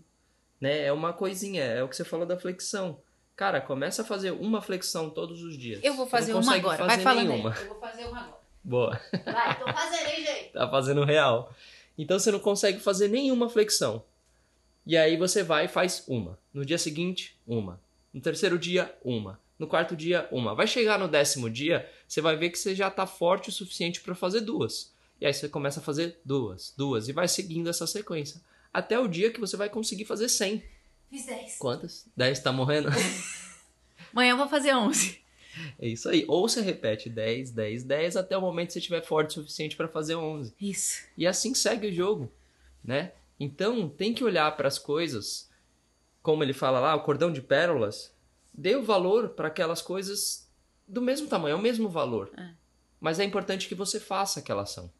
né? 0.60 0.84
É 0.84 0.92
uma 0.92 1.12
coisinha, 1.12 1.64
é 1.64 1.82
o 1.82 1.88
que 1.88 1.96
você 1.96 2.04
falou 2.04 2.26
da 2.26 2.38
flexão. 2.38 3.00
Cara, 3.34 3.60
começa 3.60 4.02
a 4.02 4.04
fazer 4.04 4.30
uma 4.32 4.60
flexão 4.60 5.10
todos 5.10 5.42
os 5.42 5.56
dias. 5.56 5.82
Eu 5.82 5.94
vou 5.94 6.06
fazer 6.06 6.34
uma 6.34 6.54
agora. 6.54 6.78
fazer 6.78 6.94
Vai 6.96 7.02
falando 7.02 7.28
nenhuma. 7.28 7.54
aí. 7.54 7.62
Eu 7.62 7.68
vou 7.68 7.80
fazer 7.80 8.04
uma 8.04 8.20
agora. 8.20 8.44
Boa. 8.62 9.00
Vai, 9.24 9.58
tô 9.58 9.72
fazendo, 9.72 10.08
hein, 10.08 10.24
gente? 10.24 10.52
Tá 10.52 10.70
fazendo 10.70 11.04
real. 11.04 11.54
Então 11.96 12.18
você 12.18 12.30
não 12.30 12.38
consegue 12.38 12.78
fazer 12.80 13.08
nenhuma 13.08 13.48
flexão. 13.48 14.04
E 14.86 14.96
aí 14.96 15.16
você 15.16 15.42
vai 15.42 15.64
e 15.64 15.68
faz 15.68 16.04
uma. 16.06 16.38
No 16.52 16.64
dia 16.64 16.78
seguinte, 16.78 17.36
uma. 17.46 17.80
No 18.12 18.20
terceiro 18.20 18.58
dia, 18.58 18.94
uma. 19.02 19.40
No 19.64 19.70
quarto 19.70 19.96
dia, 19.96 20.28
uma. 20.30 20.54
Vai 20.54 20.66
chegar 20.66 20.98
no 20.98 21.08
décimo 21.08 21.48
dia, 21.48 21.90
você 22.06 22.20
vai 22.20 22.36
ver 22.36 22.50
que 22.50 22.58
você 22.58 22.74
já 22.74 22.90
tá 22.90 23.06
forte 23.06 23.48
o 23.48 23.52
suficiente 23.52 24.02
para 24.02 24.14
fazer 24.14 24.42
duas. 24.42 24.92
E 25.18 25.24
aí 25.24 25.32
você 25.32 25.48
começa 25.48 25.80
a 25.80 25.82
fazer 25.82 26.20
duas, 26.22 26.74
duas. 26.76 27.08
E 27.08 27.12
vai 27.12 27.26
seguindo 27.26 27.70
essa 27.70 27.86
sequência. 27.86 28.42
Até 28.70 28.98
o 28.98 29.08
dia 29.08 29.30
que 29.30 29.40
você 29.40 29.56
vai 29.56 29.70
conseguir 29.70 30.04
fazer 30.04 30.28
100. 30.28 30.62
Fiz 31.08 31.24
10. 31.24 31.56
Quantas? 31.56 32.06
10 32.14 32.40
tá 32.40 32.52
morrendo? 32.52 32.90
Amanhã 34.12 34.32
eu 34.32 34.36
vou 34.36 34.50
fazer 34.50 34.74
11. 34.74 35.18
É 35.80 35.88
isso 35.88 36.10
aí. 36.10 36.26
Ou 36.28 36.46
você 36.46 36.60
repete 36.60 37.08
10, 37.08 37.50
10, 37.52 37.84
10 37.84 38.16
até 38.18 38.36
o 38.36 38.42
momento 38.42 38.66
que 38.66 38.72
você 38.74 38.80
estiver 38.80 39.02
forte 39.02 39.30
o 39.30 39.32
suficiente 39.40 39.76
para 39.76 39.88
fazer 39.88 40.14
11. 40.14 40.52
Isso. 40.60 41.04
E 41.16 41.26
assim 41.26 41.54
segue 41.54 41.86
o 41.86 41.92
jogo, 41.92 42.30
né? 42.84 43.12
Então 43.40 43.88
tem 43.88 44.12
que 44.12 44.24
olhar 44.24 44.54
para 44.58 44.68
as 44.68 44.78
coisas, 44.78 45.48
como 46.22 46.42
ele 46.42 46.52
fala 46.52 46.80
lá, 46.80 46.94
o 46.94 47.02
cordão 47.02 47.32
de 47.32 47.40
pérolas, 47.40 48.13
dê 48.54 48.76
o 48.76 48.84
valor 48.84 49.30
para 49.30 49.48
aquelas 49.48 49.82
coisas 49.82 50.48
do 50.86 51.02
mesmo 51.02 51.26
tamanho, 51.26 51.54
é 51.54 51.56
o 51.56 51.62
mesmo 51.62 51.88
valor. 51.88 52.32
É. 52.36 52.50
Mas 53.00 53.18
é 53.18 53.24
importante 53.24 53.68
que 53.68 53.74
você 53.74 53.98
faça 53.98 54.40
aquela 54.40 54.62
ação. 54.62 54.90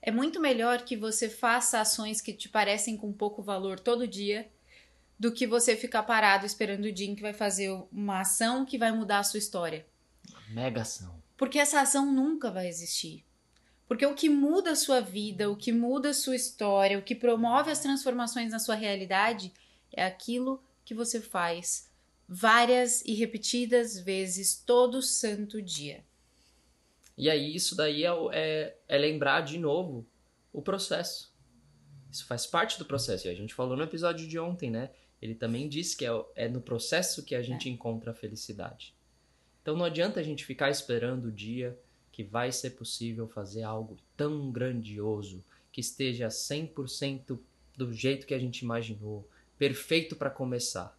É 0.00 0.10
muito 0.10 0.40
melhor 0.40 0.82
que 0.82 0.96
você 0.96 1.28
faça 1.28 1.80
ações 1.80 2.20
que 2.20 2.32
te 2.32 2.48
parecem 2.48 2.96
com 2.96 3.12
pouco 3.12 3.42
valor 3.42 3.78
todo 3.78 4.08
dia 4.08 4.50
do 5.18 5.32
que 5.32 5.46
você 5.46 5.76
ficar 5.76 6.02
parado 6.02 6.44
esperando 6.44 6.86
o 6.86 6.92
dia 6.92 7.08
em 7.08 7.14
que 7.14 7.22
vai 7.22 7.32
fazer 7.32 7.70
uma 7.92 8.20
ação 8.20 8.64
que 8.64 8.76
vai 8.76 8.90
mudar 8.90 9.20
a 9.20 9.24
sua 9.24 9.38
história. 9.38 9.86
Mega 10.48 10.82
ação. 10.82 11.22
Porque 11.36 11.58
essa 11.58 11.80
ação 11.80 12.12
nunca 12.12 12.50
vai 12.50 12.68
existir. 12.68 13.24
Porque 13.86 14.04
o 14.04 14.14
que 14.14 14.28
muda 14.28 14.72
a 14.72 14.76
sua 14.76 15.00
vida, 15.00 15.50
o 15.50 15.56
que 15.56 15.72
muda 15.72 16.10
a 16.10 16.14
sua 16.14 16.34
história, 16.34 16.98
o 16.98 17.02
que 17.02 17.14
promove 17.14 17.70
as 17.70 17.80
transformações 17.80 18.50
na 18.50 18.58
sua 18.58 18.74
realidade 18.74 19.52
é 19.92 20.04
aquilo 20.04 20.62
que 20.84 20.94
você 20.94 21.20
faz 21.20 21.88
várias 22.28 23.02
e 23.02 23.14
repetidas 23.14 23.98
vezes 23.98 24.54
todo 24.54 25.02
santo 25.02 25.60
dia. 25.60 26.04
E 27.16 27.30
aí 27.30 27.54
isso 27.54 27.76
daí 27.76 28.04
é, 28.04 28.10
é, 28.32 28.76
é 28.88 28.98
lembrar 28.98 29.42
de 29.42 29.58
novo 29.58 30.06
o 30.52 30.60
processo. 30.62 31.32
Isso 32.10 32.26
faz 32.26 32.46
parte 32.46 32.78
do 32.78 32.84
processo. 32.84 33.26
E 33.26 33.30
a 33.30 33.34
gente 33.34 33.54
falou 33.54 33.76
no 33.76 33.82
episódio 33.82 34.26
de 34.26 34.38
ontem, 34.38 34.70
né? 34.70 34.90
Ele 35.20 35.34
também 35.34 35.68
disse 35.68 35.96
que 35.96 36.04
é, 36.04 36.10
é 36.34 36.48
no 36.48 36.60
processo 36.60 37.22
que 37.22 37.34
a 37.34 37.42
gente 37.42 37.68
encontra 37.68 38.10
a 38.10 38.14
felicidade. 38.14 38.94
Então 39.62 39.76
não 39.76 39.84
adianta 39.84 40.20
a 40.20 40.22
gente 40.22 40.44
ficar 40.44 40.70
esperando 40.70 41.26
o 41.26 41.32
dia 41.32 41.78
que 42.12 42.22
vai 42.22 42.52
ser 42.52 42.70
possível 42.70 43.26
fazer 43.26 43.62
algo 43.62 43.96
tão 44.16 44.52
grandioso, 44.52 45.42
que 45.72 45.80
esteja 45.80 46.28
100% 46.28 47.38
do 47.76 47.92
jeito 47.92 48.26
que 48.26 48.34
a 48.34 48.38
gente 48.38 48.60
imaginou, 48.60 49.28
perfeito 49.58 50.14
para 50.14 50.30
começar. 50.30 50.96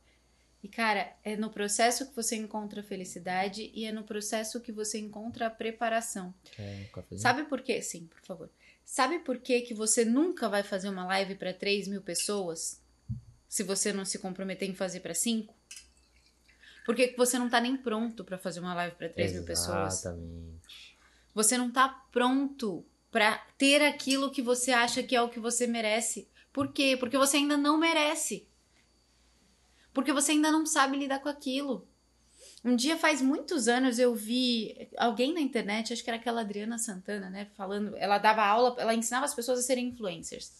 E 0.66 0.68
cara, 0.68 1.16
é 1.24 1.38
no 1.38 1.52
processo 1.52 2.10
que 2.10 2.16
você 2.16 2.36
encontra 2.36 2.82
a 2.82 2.84
felicidade 2.84 3.70
e 3.72 3.86
é 3.86 3.92
no 3.92 4.02
processo 4.02 4.60
que 4.60 4.72
você 4.72 4.98
encontra 4.98 5.46
a 5.46 5.50
preparação. 5.52 6.34
Cafezinho? 6.92 7.22
Sabe 7.22 7.44
por 7.44 7.62
quê? 7.62 7.84
Sim, 7.84 8.08
por 8.08 8.20
favor. 8.22 8.50
Sabe 8.84 9.20
por 9.20 9.38
que, 9.38 9.62
que 9.62 9.76
você 9.76 10.04
nunca 10.04 10.50
vai 10.50 10.64
fazer 10.64 10.90
uma 10.90 11.06
live 11.06 11.36
para 11.36 11.54
3 11.54 11.88
mil 11.88 12.02
pessoas 12.02 12.82
se 13.48 13.62
você 13.62 13.94
não 13.94 14.04
se 14.04 14.18
comprometer 14.18 14.68
em 14.68 14.74
fazer 14.74 15.02
para 15.02 15.14
5? 15.14 15.54
Porque 16.84 17.14
você 17.16 17.38
não 17.38 17.48
tá 17.48 17.62
nem 17.62 17.78
pronto 17.78 18.24
para 18.24 18.40
fazer 18.40 18.60
uma 18.60 18.74
live 18.74 18.96
para 18.96 19.08
3 19.08 19.34
mil 19.34 19.44
pessoas. 19.44 20.00
Exatamente. 20.00 20.98
Você 21.36 21.60
não 21.60 21.72
tá 21.72 21.90
pronto 22.12 22.84
para 23.12 23.38
ter 23.56 23.84
aquilo 23.84 24.32
que 24.32 24.42
você 24.42 24.72
acha 24.72 25.04
que 25.04 25.16
é 25.16 25.22
o 25.22 25.30
que 25.30 25.40
você 25.40 25.68
merece. 25.68 26.28
Por 26.52 26.74
quê? 26.74 26.98
Porque 27.00 27.20
você 27.20 27.38
ainda 27.38 27.56
não 27.56 27.78
merece. 27.78 28.48
Porque 29.96 30.12
você 30.12 30.34
ainda 30.34 30.52
não 30.52 30.66
sabe 30.66 30.98
lidar 30.98 31.20
com 31.20 31.30
aquilo. 31.30 31.88
Um 32.66 32.76
dia 32.76 32.98
faz 32.98 33.22
muitos 33.22 33.70
anos 33.70 33.98
eu 33.98 34.14
vi 34.14 34.90
alguém 34.98 35.34
na 35.34 35.40
internet, 35.40 35.94
acho 35.94 36.04
que 36.04 36.10
era 36.10 36.18
aquela 36.18 36.42
Adriana 36.42 36.78
Santana, 36.78 37.30
né, 37.30 37.48
falando, 37.56 37.96
ela 37.96 38.18
dava 38.18 38.44
aula, 38.44 38.76
ela 38.78 38.94
ensinava 38.94 39.24
as 39.24 39.34
pessoas 39.34 39.60
a 39.60 39.62
serem 39.62 39.88
influencers. 39.88 40.52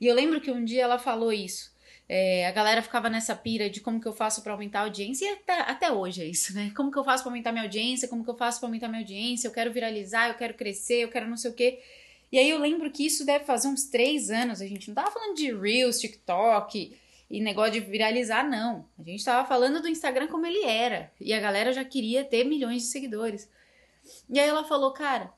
E 0.00 0.06
eu 0.06 0.14
lembro 0.14 0.40
que 0.40 0.50
um 0.50 0.64
dia 0.64 0.84
ela 0.84 0.98
falou 0.98 1.30
isso. 1.30 1.74
É, 2.08 2.46
a 2.46 2.52
galera 2.52 2.80
ficava 2.80 3.10
nessa 3.10 3.34
pira 3.34 3.68
de 3.68 3.80
como 3.80 4.00
que 4.00 4.06
eu 4.06 4.14
faço 4.14 4.42
para 4.42 4.52
aumentar 4.52 4.80
a 4.80 4.82
audiência, 4.84 5.26
e 5.26 5.32
até, 5.34 5.60
até 5.60 5.92
hoje 5.92 6.22
é 6.22 6.24
isso, 6.24 6.54
né? 6.54 6.72
Como 6.74 6.90
que 6.90 6.98
eu 6.98 7.04
faço 7.04 7.22
para 7.22 7.32
aumentar 7.32 7.52
minha 7.52 7.64
audiência, 7.64 8.08
como 8.08 8.24
que 8.24 8.30
eu 8.30 8.36
faço 8.36 8.60
para 8.60 8.68
aumentar 8.68 8.88
minha 8.88 9.02
audiência, 9.02 9.48
eu 9.48 9.52
quero 9.52 9.72
viralizar, 9.72 10.28
eu 10.28 10.34
quero 10.34 10.54
crescer, 10.54 11.02
eu 11.02 11.08
quero 11.08 11.28
não 11.28 11.36
sei 11.36 11.50
o 11.50 11.54
quê. 11.54 11.82
E 12.32 12.38
aí 12.38 12.48
eu 12.48 12.58
lembro 12.58 12.90
que 12.90 13.04
isso 13.04 13.26
deve 13.26 13.44
fazer 13.44 13.68
uns 13.68 13.84
três 13.84 14.30
anos, 14.30 14.62
a 14.62 14.66
gente 14.66 14.88
não 14.88 14.94
tava 14.94 15.10
falando 15.10 15.36
de 15.36 15.52
Reels, 15.52 15.98
TikTok 15.98 16.96
e 17.30 17.40
negócio 17.40 17.72
de 17.72 17.80
viralizar, 17.80 18.48
não. 18.48 18.88
A 18.98 19.02
gente 19.02 19.24
tava 19.24 19.46
falando 19.46 19.80
do 19.80 19.88
Instagram 19.88 20.28
como 20.28 20.46
ele 20.46 20.64
era, 20.64 21.12
e 21.20 21.32
a 21.32 21.40
galera 21.40 21.72
já 21.72 21.84
queria 21.84 22.24
ter 22.24 22.44
milhões 22.44 22.82
de 22.82 22.88
seguidores. 22.88 23.50
E 24.28 24.38
aí 24.38 24.48
ela 24.48 24.64
falou, 24.64 24.92
cara, 24.92 25.32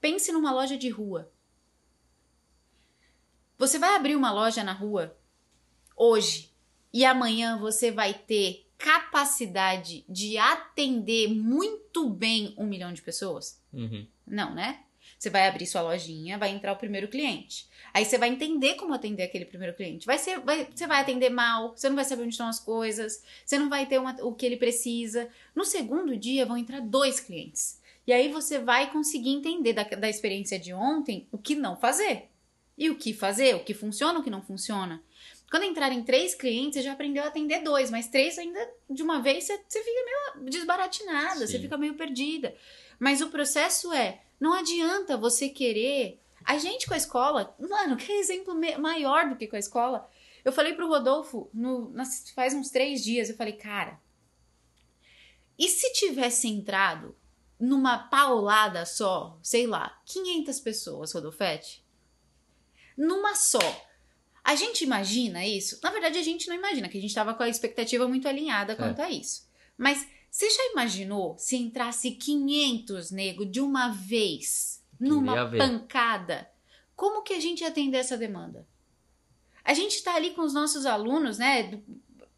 pense 0.00 0.30
numa 0.32 0.52
loja 0.52 0.76
de 0.76 0.88
rua. 0.88 1.30
Você 3.58 3.78
vai 3.78 3.94
abrir 3.94 4.16
uma 4.16 4.32
loja 4.32 4.64
na 4.64 4.72
rua 4.72 5.16
hoje 5.96 6.50
e 6.92 7.04
amanhã 7.04 7.58
você 7.58 7.90
vai 7.90 8.14
ter 8.14 8.66
capacidade 8.78 10.04
de 10.08 10.38
atender 10.38 11.28
muito 11.28 12.08
bem 12.08 12.54
um 12.56 12.66
milhão 12.66 12.92
de 12.92 13.02
pessoas? 13.02 13.62
Uhum. 13.70 14.06
Não, 14.26 14.54
né? 14.54 14.84
Você 15.20 15.28
vai 15.28 15.46
abrir 15.46 15.66
sua 15.66 15.82
lojinha, 15.82 16.38
vai 16.38 16.48
entrar 16.48 16.72
o 16.72 16.76
primeiro 16.76 17.06
cliente. 17.06 17.68
Aí 17.92 18.06
você 18.06 18.16
vai 18.16 18.30
entender 18.30 18.76
como 18.76 18.94
atender 18.94 19.22
aquele 19.22 19.44
primeiro 19.44 19.76
cliente. 19.76 20.06
Vai 20.06 20.16
ser, 20.16 20.40
vai, 20.40 20.66
você 20.74 20.86
vai 20.86 20.98
atender 20.98 21.28
mal, 21.28 21.76
você 21.76 21.90
não 21.90 21.96
vai 21.96 22.06
saber 22.06 22.22
onde 22.22 22.30
estão 22.30 22.48
as 22.48 22.58
coisas, 22.58 23.22
você 23.44 23.58
não 23.58 23.68
vai 23.68 23.84
ter 23.84 24.00
uma, 24.00 24.16
o 24.22 24.34
que 24.34 24.46
ele 24.46 24.56
precisa. 24.56 25.28
No 25.54 25.62
segundo 25.62 26.16
dia 26.16 26.46
vão 26.46 26.56
entrar 26.56 26.80
dois 26.80 27.20
clientes. 27.20 27.78
E 28.06 28.14
aí 28.14 28.32
você 28.32 28.58
vai 28.60 28.90
conseguir 28.90 29.28
entender 29.28 29.74
da, 29.74 29.82
da 29.82 30.08
experiência 30.08 30.58
de 30.58 30.72
ontem 30.72 31.28
o 31.30 31.36
que 31.36 31.54
não 31.54 31.76
fazer. 31.76 32.30
E 32.78 32.88
o 32.88 32.96
que 32.96 33.12
fazer, 33.12 33.54
o 33.54 33.62
que 33.62 33.74
funciona, 33.74 34.20
o 34.20 34.22
que 34.22 34.30
não 34.30 34.40
funciona. 34.40 35.02
Quando 35.50 35.64
entrarem 35.64 36.02
três 36.02 36.34
clientes, 36.34 36.78
você 36.78 36.82
já 36.82 36.92
aprendeu 36.92 37.24
a 37.24 37.26
atender 37.26 37.62
dois, 37.62 37.90
mas 37.90 38.08
três 38.08 38.38
ainda 38.38 38.70
de 38.88 39.02
uma 39.02 39.20
vez 39.20 39.44
você, 39.44 39.60
você 39.68 39.82
fica 39.84 40.00
meio 40.02 40.50
desbaratinada, 40.50 41.40
Sim. 41.40 41.46
você 41.46 41.58
fica 41.58 41.76
meio 41.76 41.92
perdida. 41.92 42.54
Mas 42.98 43.20
o 43.20 43.28
processo 43.28 43.92
é: 43.92 44.22
não 44.40 44.54
adianta 44.54 45.16
você 45.16 45.48
querer. 45.48 46.18
A 46.44 46.56
gente 46.56 46.86
com 46.86 46.94
a 46.94 46.96
escola, 46.96 47.54
mano, 47.60 47.96
que 47.96 48.10
exemplo 48.10 48.58
maior 48.80 49.28
do 49.28 49.36
que 49.36 49.46
com 49.46 49.56
a 49.56 49.60
escola. 49.60 50.08
Eu 50.42 50.50
falei 50.50 50.74
pro 50.74 50.88
Rodolfo 50.88 51.50
no, 51.52 51.92
faz 52.34 52.54
uns 52.54 52.70
três 52.70 53.04
dias, 53.04 53.28
eu 53.28 53.36
falei, 53.36 53.52
cara, 53.52 54.00
e 55.58 55.68
se 55.68 55.92
tivesse 55.92 56.48
entrado 56.48 57.14
numa 57.60 57.98
paulada 57.98 58.86
só, 58.86 59.38
sei 59.42 59.66
lá, 59.66 60.00
500 60.06 60.58
pessoas, 60.60 61.12
Rodolfete? 61.12 61.84
Numa 62.96 63.34
só. 63.34 63.86
A 64.42 64.54
gente 64.54 64.82
imagina 64.82 65.46
isso? 65.46 65.78
Na 65.82 65.90
verdade, 65.90 66.18
a 66.18 66.22
gente 66.22 66.48
não 66.48 66.56
imagina, 66.56 66.88
que 66.88 66.96
a 66.96 67.00
gente 67.00 67.10
estava 67.10 67.34
com 67.34 67.42
a 67.42 67.48
expectativa 67.48 68.08
muito 68.08 68.26
alinhada 68.26 68.74
quanto 68.74 69.02
a 69.02 69.10
isso. 69.10 69.46
Mas 69.76 70.08
você 70.30 70.48
já 70.48 70.70
imaginou 70.72 71.36
se 71.38 71.56
entrasse 71.56 72.12
500 72.12 73.10
nego 73.10 73.44
de 73.44 73.60
uma 73.60 73.88
vez, 73.88 74.82
numa 74.98 75.50
pancada? 75.50 76.48
Como 76.94 77.22
que 77.22 77.32
a 77.32 77.40
gente 77.40 77.62
ia 77.62 77.68
atender 77.68 77.98
essa 77.98 78.16
demanda? 78.16 78.66
A 79.64 79.74
gente 79.74 79.96
está 79.96 80.14
ali 80.14 80.30
com 80.30 80.42
os 80.42 80.54
nossos 80.54 80.86
alunos, 80.86 81.38
né? 81.38 81.82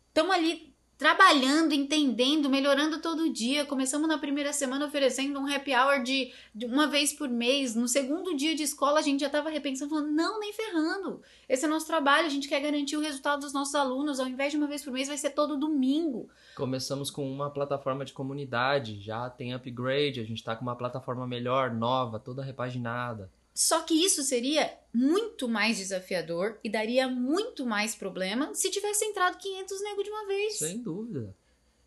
Estamos 0.08 0.34
ali 0.34 0.71
trabalhando, 1.02 1.72
entendendo, 1.72 2.48
melhorando 2.48 3.00
todo 3.00 3.28
dia. 3.28 3.66
Começamos 3.66 4.06
na 4.06 4.18
primeira 4.18 4.52
semana 4.52 4.86
oferecendo 4.86 5.36
um 5.40 5.52
happy 5.52 5.74
hour 5.74 6.00
de, 6.00 6.32
de 6.54 6.64
uma 6.64 6.86
vez 6.86 7.12
por 7.12 7.28
mês. 7.28 7.74
No 7.74 7.88
segundo 7.88 8.36
dia 8.36 8.54
de 8.54 8.62
escola, 8.62 9.00
a 9.00 9.02
gente 9.02 9.18
já 9.18 9.26
estava 9.26 9.50
repensando, 9.50 9.90
falando, 9.90 10.12
não, 10.12 10.38
nem 10.38 10.52
ferrando. 10.52 11.20
Esse 11.48 11.64
é 11.64 11.68
nosso 11.68 11.88
trabalho, 11.88 12.26
a 12.26 12.30
gente 12.30 12.46
quer 12.46 12.60
garantir 12.60 12.96
o 12.96 13.00
resultado 13.00 13.40
dos 13.40 13.52
nossos 13.52 13.74
alunos. 13.74 14.20
Ao 14.20 14.28
invés 14.28 14.52
de 14.52 14.58
uma 14.58 14.68
vez 14.68 14.84
por 14.84 14.92
mês, 14.92 15.08
vai 15.08 15.18
ser 15.18 15.30
todo 15.30 15.58
domingo. 15.58 16.28
Começamos 16.54 17.10
com 17.10 17.28
uma 17.28 17.50
plataforma 17.50 18.04
de 18.04 18.12
comunidade, 18.12 19.00
já 19.00 19.28
tem 19.28 19.54
upgrade, 19.54 20.20
a 20.20 20.24
gente 20.24 20.44
tá 20.44 20.54
com 20.54 20.62
uma 20.62 20.76
plataforma 20.76 21.26
melhor, 21.26 21.74
nova, 21.74 22.20
toda 22.20 22.44
repaginada. 22.44 23.28
Só 23.54 23.80
que 23.82 23.94
isso 23.94 24.22
seria 24.22 24.72
muito 24.92 25.48
mais 25.48 25.76
desafiador 25.76 26.58
e 26.64 26.70
daria 26.70 27.08
muito 27.08 27.66
mais 27.66 27.94
problema 27.94 28.54
se 28.54 28.70
tivesse 28.70 29.04
entrado 29.04 29.38
500 29.38 29.82
nego 29.82 30.02
de 30.02 30.10
uma 30.10 30.26
vez. 30.26 30.58
Sem 30.58 30.78
dúvida. 30.78 31.34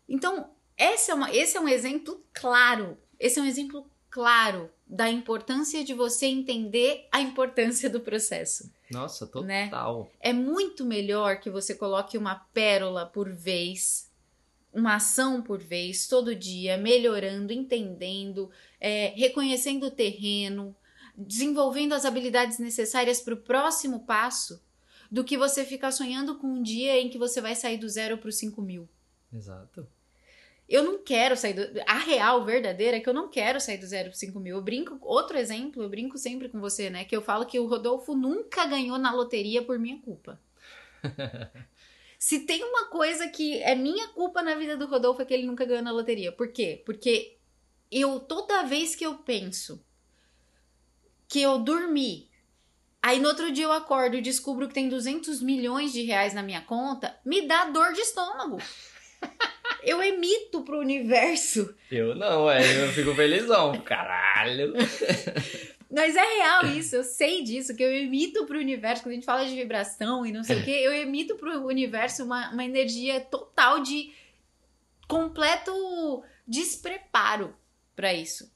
Então, 0.08 0.50
esse 0.76 1.10
é, 1.10 1.14
uma, 1.14 1.34
esse 1.34 1.56
é 1.56 1.60
um 1.60 1.68
exemplo 1.68 2.22
claro. 2.32 2.96
Esse 3.18 3.38
é 3.38 3.42
um 3.42 3.46
exemplo 3.46 3.86
claro 4.10 4.70
da 4.86 5.10
importância 5.10 5.84
de 5.84 5.92
você 5.92 6.26
entender 6.26 7.08
a 7.10 7.20
importância 7.20 7.90
do 7.90 8.00
processo. 8.00 8.70
Nossa, 8.90 9.28
Né? 9.42 9.64
total. 9.64 10.10
É 10.20 10.32
muito 10.32 10.84
melhor 10.84 11.40
que 11.40 11.50
você 11.50 11.74
coloque 11.74 12.16
uma 12.16 12.36
pérola 12.54 13.04
por 13.04 13.28
vez, 13.32 14.08
uma 14.72 14.96
ação 14.96 15.42
por 15.42 15.58
vez, 15.58 16.06
todo 16.06 16.36
dia, 16.36 16.76
melhorando, 16.76 17.52
entendendo, 17.52 18.48
é, 18.80 19.12
reconhecendo 19.16 19.86
o 19.86 19.90
terreno, 19.90 20.74
desenvolvendo 21.16 21.94
as 21.94 22.04
habilidades 22.04 22.58
necessárias 22.58 23.20
para 23.20 23.34
o 23.34 23.38
próximo 23.38 24.00
passo, 24.00 24.62
do 25.10 25.24
que 25.24 25.36
você 25.36 25.64
ficar 25.64 25.92
sonhando 25.92 26.36
com 26.36 26.46
um 26.46 26.62
dia 26.62 27.00
em 27.00 27.08
que 27.08 27.18
você 27.18 27.40
vai 27.40 27.54
sair 27.54 27.78
do 27.78 27.88
zero 27.88 28.18
para 28.18 28.28
os 28.28 28.36
5 28.36 28.60
mil. 28.60 28.88
Exato. 29.32 29.86
Eu 30.68 30.82
não 30.82 30.98
quero 30.98 31.36
sair 31.36 31.54
do. 31.54 31.80
A 31.86 31.98
real 31.98 32.44
verdadeira 32.44 32.96
é 32.96 33.00
que 33.00 33.08
eu 33.08 33.14
não 33.14 33.28
quero 33.28 33.60
sair 33.60 33.78
do 33.78 33.86
zero 33.86 34.08
para 34.08 34.18
5 34.18 34.38
mil. 34.40 34.56
Eu 34.56 34.62
brinco. 34.62 34.98
Outro 35.00 35.38
exemplo, 35.38 35.82
eu 35.82 35.88
brinco 35.88 36.18
sempre 36.18 36.48
com 36.48 36.60
você, 36.60 36.90
né? 36.90 37.04
Que 37.04 37.14
eu 37.14 37.22
falo 37.22 37.46
que 37.46 37.58
o 37.58 37.66
Rodolfo 37.66 38.16
nunca 38.16 38.66
ganhou 38.66 38.98
na 38.98 39.12
loteria 39.14 39.62
por 39.62 39.78
minha 39.78 39.98
culpa. 39.98 40.40
Se 42.18 42.40
tem 42.40 42.64
uma 42.64 42.86
coisa 42.86 43.28
que 43.28 43.62
é 43.62 43.76
minha 43.76 44.08
culpa 44.08 44.42
na 44.42 44.56
vida 44.56 44.76
do 44.76 44.86
Rodolfo 44.86 45.22
é 45.22 45.24
que 45.24 45.34
ele 45.34 45.46
nunca 45.46 45.64
ganhou 45.64 45.84
na 45.84 45.92
loteria. 45.92 46.32
Por 46.32 46.48
quê? 46.48 46.82
Porque 46.84 47.36
eu, 47.90 48.18
toda 48.18 48.64
vez 48.64 48.96
que 48.96 49.06
eu 49.06 49.14
penso 49.16 49.84
que 51.28 51.40
eu 51.40 51.58
dormi, 51.58 52.28
aí 53.02 53.18
no 53.20 53.28
outro 53.28 53.50
dia 53.52 53.64
eu 53.64 53.72
acordo 53.72 54.16
e 54.16 54.22
descubro 54.22 54.68
que 54.68 54.74
tem 54.74 54.88
200 54.88 55.40
milhões 55.42 55.92
de 55.92 56.02
reais 56.02 56.34
na 56.34 56.42
minha 56.42 56.60
conta, 56.60 57.16
me 57.24 57.46
dá 57.46 57.64
dor 57.66 57.92
de 57.92 58.00
estômago. 58.00 58.58
Eu 59.82 60.02
emito 60.02 60.62
pro 60.62 60.80
universo. 60.80 61.72
Eu 61.90 62.14
não, 62.14 62.50
é, 62.50 62.84
eu 62.84 62.92
fico 62.92 63.14
felizão. 63.14 63.80
Caralho. 63.82 64.72
Mas 65.90 66.16
é 66.16 66.20
real 66.20 66.66
isso, 66.66 66.96
eu 66.96 67.04
sei 67.04 67.44
disso, 67.44 67.74
que 67.74 67.82
eu 67.82 67.92
emito 67.92 68.44
pro 68.44 68.58
universo, 68.58 69.02
quando 69.02 69.12
a 69.12 69.14
gente 69.14 69.24
fala 69.24 69.46
de 69.46 69.54
vibração 69.54 70.26
e 70.26 70.32
não 70.32 70.42
sei 70.42 70.60
o 70.60 70.64
que, 70.64 70.70
eu 70.70 70.92
emito 70.92 71.36
pro 71.36 71.64
universo 71.64 72.24
uma, 72.24 72.50
uma 72.50 72.64
energia 72.64 73.20
total 73.20 73.80
de 73.80 74.12
completo 75.06 75.72
despreparo 76.46 77.56
para 77.94 78.12
isso. 78.12 78.52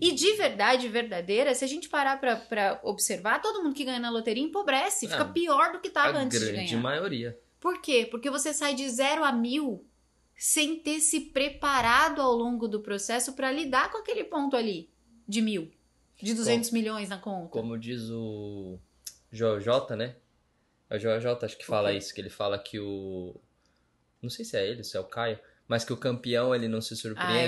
E 0.00 0.12
de 0.12 0.32
verdade 0.34 0.88
verdadeira, 0.88 1.54
se 1.54 1.64
a 1.64 1.68
gente 1.68 1.88
parar 1.88 2.18
pra, 2.20 2.36
pra 2.36 2.80
observar, 2.82 3.40
todo 3.40 3.62
mundo 3.62 3.74
que 3.74 3.84
ganha 3.84 3.98
na 3.98 4.10
loteria 4.10 4.42
empobrece, 4.42 5.08
fica 5.08 5.22
Ah, 5.22 5.24
pior 5.32 5.72
do 5.72 5.80
que 5.80 5.88
tava 5.90 6.18
a 6.18 6.20
antes 6.22 6.38
de 6.40 6.46
grande 6.52 6.70
ganhar. 6.70 6.82
maioria. 6.82 7.38
Por 7.60 7.80
quê? 7.80 8.06
Porque 8.10 8.30
você 8.30 8.52
sai 8.52 8.74
de 8.74 8.88
zero 8.88 9.24
a 9.24 9.32
mil 9.32 9.84
sem 10.36 10.78
ter 10.78 11.00
se 11.00 11.20
preparado 11.20 12.20
ao 12.22 12.32
longo 12.32 12.68
do 12.68 12.80
processo 12.80 13.32
para 13.32 13.50
lidar 13.50 13.90
com 13.90 13.98
aquele 13.98 14.22
ponto 14.24 14.56
ali 14.56 14.88
de 15.26 15.42
mil, 15.42 15.70
de 16.22 16.32
200 16.34 16.70
milhões 16.70 17.08
na 17.08 17.18
conta. 17.18 17.48
Como 17.48 17.76
diz 17.78 18.08
o 18.10 18.78
JJ, 19.32 19.96
né? 19.96 20.14
É 20.88 20.96
o 20.96 20.98
JJ, 20.98 21.26
acho 21.44 21.58
que 21.58 21.66
fala 21.66 21.92
isso, 21.92 22.14
que 22.14 22.20
ele 22.20 22.30
fala 22.30 22.58
que 22.58 22.78
o. 22.78 23.34
Não 24.22 24.30
sei 24.30 24.44
se 24.44 24.56
é 24.56 24.66
ele, 24.66 24.82
se 24.84 24.96
é 24.96 25.00
o 25.00 25.04
Caio, 25.04 25.38
mas 25.66 25.84
que 25.84 25.92
o 25.92 25.96
campeão 25.96 26.54
ele 26.54 26.66
não 26.68 26.80
se 26.80 26.94
Ah, 26.94 26.96
é 26.96 26.96
o 26.96 27.00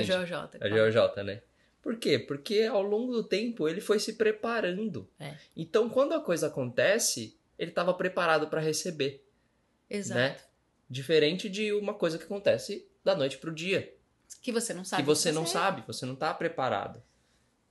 surpreende. 0.04 0.06
JJ. 0.06 0.58
É 0.60 0.66
o 0.68 0.90
JJ, 0.90 1.22
né? 1.24 1.42
Por 1.82 1.96
quê? 1.96 2.18
Porque 2.18 2.62
ao 2.62 2.82
longo 2.82 3.12
do 3.12 3.24
tempo 3.24 3.68
ele 3.68 3.80
foi 3.80 3.98
se 3.98 4.14
preparando. 4.14 5.08
É. 5.18 5.36
Então, 5.56 5.88
quando 5.88 6.12
a 6.12 6.20
coisa 6.20 6.48
acontece, 6.48 7.36
ele 7.58 7.70
estava 7.70 7.94
preparado 7.94 8.48
para 8.48 8.60
receber, 8.60 9.24
Exato. 9.88 10.18
né? 10.20 10.36
Diferente 10.88 11.48
de 11.48 11.72
uma 11.72 11.94
coisa 11.94 12.18
que 12.18 12.24
acontece 12.24 12.86
da 13.04 13.14
noite 13.16 13.38
pro 13.38 13.52
dia, 13.52 13.94
Que 14.42 14.52
você 14.52 14.74
não 14.74 14.84
sabe. 14.84 15.02
que 15.02 15.06
você 15.06 15.32
não 15.32 15.42
fazer. 15.42 15.52
sabe, 15.52 15.84
você 15.86 16.04
não 16.04 16.14
tá 16.16 16.34
preparado. 16.34 17.02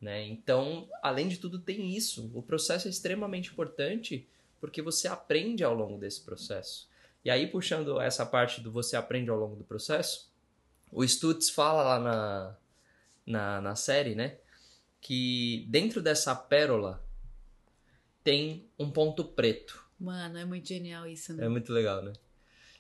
Né? 0.01 0.25
Então, 0.27 0.87
além 1.03 1.27
de 1.27 1.37
tudo, 1.37 1.59
tem 1.59 1.93
isso. 1.95 2.31
O 2.33 2.41
processo 2.41 2.87
é 2.87 2.91
extremamente 2.91 3.51
importante 3.51 4.27
porque 4.59 4.81
você 4.81 5.07
aprende 5.07 5.63
ao 5.63 5.73
longo 5.75 5.97
desse 5.97 6.21
processo. 6.21 6.87
E 7.23 7.29
aí, 7.29 7.47
puxando 7.47 7.99
essa 7.99 8.25
parte 8.25 8.61
do 8.61 8.71
você 8.71 8.95
aprende 8.95 9.29
ao 9.29 9.37
longo 9.37 9.55
do 9.55 9.63
processo, 9.63 10.31
o 10.91 11.05
Stutz 11.05 11.49
fala 11.49 11.83
lá 11.83 11.99
na, 11.99 12.57
na, 13.29 13.61
na 13.61 13.75
série, 13.75 14.15
né? 14.15 14.37
Que 14.99 15.65
dentro 15.69 16.01
dessa 16.01 16.35
pérola 16.35 17.05
tem 18.23 18.67
um 18.77 18.89
ponto 18.89 19.23
preto. 19.23 19.85
Mano, 19.99 20.37
é 20.37 20.45
muito 20.45 20.67
genial 20.67 21.07
isso, 21.07 21.33
né? 21.33 21.45
É 21.45 21.49
muito 21.49 21.71
legal, 21.71 22.03
né? 22.03 22.13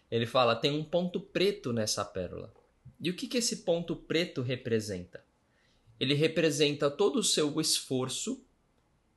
Ele 0.09 0.25
fala, 0.25 0.55
tem 0.55 0.71
um 0.71 0.83
ponto 0.83 1.21
preto 1.21 1.71
nessa 1.71 2.03
pérola. 2.03 2.51
E 2.99 3.09
o 3.09 3.15
que, 3.15 3.27
que 3.27 3.37
esse 3.37 3.57
ponto 3.57 3.95
preto 3.95 4.41
representa? 4.41 5.23
Ele 5.99 6.15
representa 6.15 6.89
todo 6.89 7.19
o 7.19 7.23
seu 7.23 7.61
esforço 7.61 8.43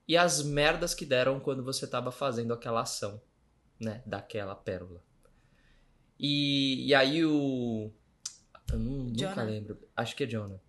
e 0.06 0.16
as 0.16 0.42
merdas 0.42 0.94
que 0.94 1.06
deram 1.06 1.40
quando 1.40 1.64
você 1.64 1.86
estava 1.86 2.12
fazendo 2.12 2.52
aquela 2.52 2.82
ação, 2.82 3.20
né? 3.80 4.02
Daquela 4.04 4.54
pérola. 4.54 5.02
E, 6.18 6.86
e 6.86 6.94
aí 6.94 7.24
o. 7.24 7.90
Eu 8.70 8.78
não, 8.78 9.04
nunca 9.04 9.42
lembro. 9.42 9.78
Acho 9.96 10.14
que 10.14 10.24
é 10.24 10.26
Jonah. 10.26 10.60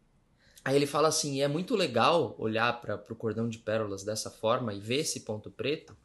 Aí 0.64 0.76
ele 0.76 0.88
fala 0.88 1.08
assim: 1.08 1.42
é 1.42 1.48
muito 1.48 1.76
legal 1.76 2.36
olhar 2.38 2.80
para 2.80 2.96
o 3.10 3.16
cordão 3.16 3.50
de 3.50 3.58
pérolas 3.60 4.04
dessa 4.04 4.30
forma 4.30 4.74
e 4.74 4.80
ver 4.80 5.00
esse 5.00 5.22
ponto 5.22 5.52
preto, 5.52 5.96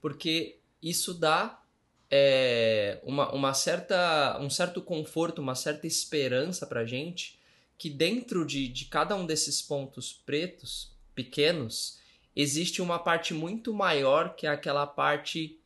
porque 0.00 0.58
isso 0.82 1.14
dá 1.14 1.62
é, 2.10 3.00
uma, 3.04 3.32
uma 3.32 3.54
certa, 3.54 4.38
um 4.40 4.50
certo 4.50 4.82
conforto, 4.82 5.40
uma 5.40 5.54
certa 5.54 5.86
esperança 5.86 6.66
para 6.66 6.84
gente 6.84 7.38
que 7.78 7.88
dentro 7.88 8.44
de, 8.44 8.68
de 8.68 8.84
cada 8.86 9.14
um 9.14 9.24
desses 9.24 9.62
pontos 9.62 10.12
pretos, 10.12 10.94
pequenos, 11.14 11.98
existe 12.36 12.82
uma 12.82 12.98
parte 12.98 13.32
muito 13.32 13.72
maior 13.72 14.34
que 14.34 14.46
é 14.46 14.50
aquela 14.50 14.86
parte 14.86 15.58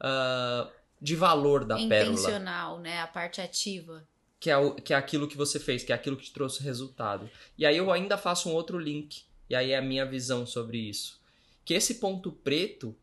uh, 0.00 0.70
de 1.00 1.14
valor 1.14 1.66
da 1.66 1.74
Intencional, 1.74 1.88
pérola. 1.88 2.12
Intencional, 2.12 2.78
né? 2.80 3.00
A 3.00 3.06
parte 3.06 3.42
ativa. 3.42 4.06
Que 4.40 4.50
é, 4.50 4.56
o, 4.56 4.74
que 4.74 4.94
é 4.94 4.96
aquilo 4.96 5.26
que 5.26 5.36
você 5.36 5.58
fez, 5.58 5.82
que 5.82 5.92
é 5.92 5.94
aquilo 5.94 6.16
que 6.16 6.24
te 6.24 6.32
trouxe 6.32 6.62
resultado. 6.62 7.28
E 7.56 7.66
aí 7.66 7.76
eu 7.76 7.90
ainda 7.90 8.16
faço 8.16 8.48
um 8.48 8.52
outro 8.52 8.78
link, 8.78 9.24
e 9.50 9.54
aí 9.54 9.72
é 9.72 9.78
a 9.78 9.82
minha 9.82 10.06
visão 10.06 10.46
sobre 10.46 10.78
isso. 10.78 11.20
Que 11.64 11.74
esse 11.74 11.96
ponto 11.96 12.30
preto 12.30 12.94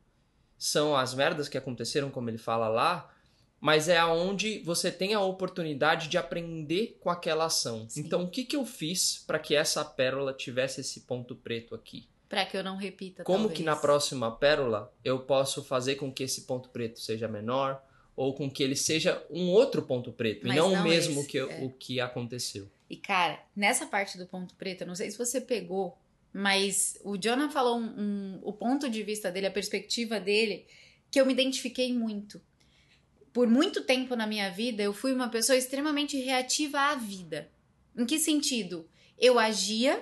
são 0.57 0.95
as 0.95 1.13
merdas 1.13 1.49
que 1.49 1.57
aconteceram, 1.57 2.09
como 2.09 2.29
ele 2.29 2.37
fala 2.37 2.67
lá, 2.69 3.13
mas 3.59 3.89
é 3.89 3.97
aonde 3.97 4.59
você 4.59 4.91
tem 4.91 5.13
a 5.13 5.21
oportunidade 5.21 6.07
de 6.07 6.17
aprender 6.17 6.97
com 6.99 7.09
aquela 7.09 7.45
ação. 7.45 7.85
Sim. 7.89 8.01
Então, 8.01 8.23
o 8.23 8.29
que, 8.29 8.45
que 8.45 8.55
eu 8.55 8.65
fiz 8.65 9.23
para 9.25 9.39
que 9.39 9.55
essa 9.55 9.83
pérola 9.83 10.33
tivesse 10.33 10.81
esse 10.81 11.01
ponto 11.01 11.35
preto 11.35 11.73
aqui? 11.73 12.07
Para 12.29 12.45
que 12.45 12.57
eu 12.57 12.63
não 12.63 12.75
repita. 12.75 13.23
Como 13.23 13.39
talvez. 13.39 13.57
que 13.57 13.63
na 13.63 13.75
próxima 13.75 14.35
pérola 14.35 14.93
eu 15.03 15.19
posso 15.19 15.63
fazer 15.63 15.95
com 15.95 16.11
que 16.11 16.23
esse 16.23 16.41
ponto 16.41 16.69
preto 16.69 16.99
seja 16.99 17.27
menor 17.27 17.81
ou 18.15 18.33
com 18.33 18.49
que 18.49 18.63
ele 18.63 18.75
seja 18.75 19.23
um 19.29 19.49
outro 19.49 19.81
ponto 19.81 20.11
preto 20.11 20.47
Mas 20.47 20.55
e 20.55 20.59
não, 20.59 20.71
não 20.71 20.81
o 20.81 20.83
mesmo 20.83 21.19
esse, 21.19 21.29
que 21.29 21.37
é. 21.37 21.43
o 21.63 21.69
que 21.69 21.99
aconteceu. 21.99 22.69
E 22.89 22.95
cara, 22.95 23.43
nessa 23.55 23.85
parte 23.85 24.17
do 24.17 24.25
ponto 24.25 24.55
preto, 24.55 24.81
eu 24.81 24.87
não 24.87 24.95
sei 24.95 25.11
se 25.11 25.17
você 25.17 25.41
pegou, 25.41 25.97
mas 26.31 26.99
o 27.03 27.17
Jonah 27.17 27.49
falou 27.49 27.77
um, 27.77 27.85
um, 27.85 28.39
o 28.41 28.53
ponto 28.53 28.89
de 28.89 29.03
vista 29.03 29.31
dele, 29.31 29.47
a 29.47 29.51
perspectiva 29.51 30.19
dele, 30.19 30.65
que 31.11 31.19
eu 31.19 31.25
me 31.25 31.33
identifiquei 31.33 31.93
muito. 31.93 32.41
Por 33.33 33.47
muito 33.47 33.83
tempo 33.83 34.15
na 34.15 34.25
minha 34.25 34.49
vida, 34.49 34.81
eu 34.81 34.93
fui 34.93 35.11
uma 35.11 35.29
pessoa 35.29 35.57
extremamente 35.57 36.17
reativa 36.17 36.79
à 36.79 36.95
vida. 36.95 37.49
Em 37.97 38.05
que 38.05 38.17
sentido? 38.17 38.87
Eu 39.17 39.39
agia 39.39 40.01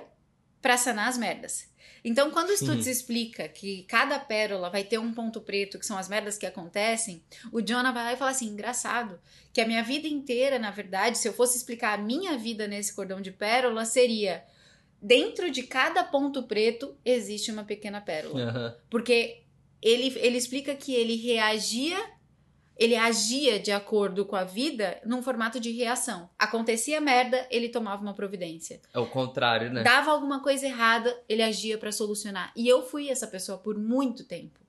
para 0.61 0.77
sanar 0.77 1.07
as 1.07 1.17
merdas. 1.17 1.67
Então, 2.03 2.31
quando 2.31 2.49
o 2.49 2.57
Stutz 2.57 2.85
explica 2.85 3.47
que 3.47 3.83
cada 3.83 4.19
pérola 4.19 4.69
vai 4.69 4.83
ter 4.83 4.97
um 4.97 5.13
ponto 5.13 5.39
preto, 5.39 5.79
que 5.79 5.85
são 5.85 5.97
as 5.97 6.09
merdas 6.09 6.37
que 6.37 6.45
acontecem, 6.45 7.23
o 7.51 7.61
Jonah 7.61 7.91
vai 7.91 8.03
lá 8.03 8.13
e 8.13 8.17
fala 8.17 8.31
assim: 8.31 8.47
engraçado, 8.47 9.19
que 9.53 9.61
a 9.61 9.67
minha 9.67 9.83
vida 9.83 10.07
inteira, 10.07 10.59
na 10.59 10.71
verdade, 10.71 11.17
se 11.17 11.27
eu 11.27 11.33
fosse 11.33 11.57
explicar 11.57 11.97
a 11.97 12.01
minha 12.01 12.37
vida 12.37 12.67
nesse 12.67 12.93
cordão 12.93 13.21
de 13.21 13.31
pérola, 13.31 13.85
seria 13.85 14.43
dentro 15.01 15.51
de 15.51 15.63
cada 15.63 16.03
ponto 16.03 16.43
preto 16.43 16.95
existe 17.03 17.51
uma 17.51 17.63
pequena 17.63 17.99
pérola. 17.99 18.45
Uhum. 18.45 18.81
Porque 18.89 19.43
ele, 19.81 20.17
ele 20.17 20.37
explica 20.37 20.73
que 20.73 20.93
ele 20.93 21.17
reagia 21.17 21.97
ele 22.77 22.95
agia 22.95 23.59
de 23.59 23.71
acordo 23.71 24.25
com 24.25 24.35
a 24.35 24.43
vida 24.43 24.99
num 25.05 25.21
formato 25.21 25.59
de 25.59 25.71
reação. 25.71 26.29
Acontecia 26.37 26.99
merda, 26.99 27.47
ele 27.51 27.69
tomava 27.69 28.01
uma 28.01 28.13
providência. 28.13 28.81
É 28.93 28.99
o 28.99 29.07
contrário, 29.07 29.71
né? 29.71 29.83
Dava 29.83 30.11
alguma 30.11 30.41
coisa 30.41 30.65
errada, 30.65 31.15
ele 31.29 31.43
agia 31.43 31.77
para 31.77 31.91
solucionar. 31.91 32.51
E 32.55 32.67
eu 32.67 32.81
fui 32.81 33.09
essa 33.09 33.27
pessoa 33.27 33.57
por 33.57 33.77
muito 33.77 34.25
tempo. 34.25 34.59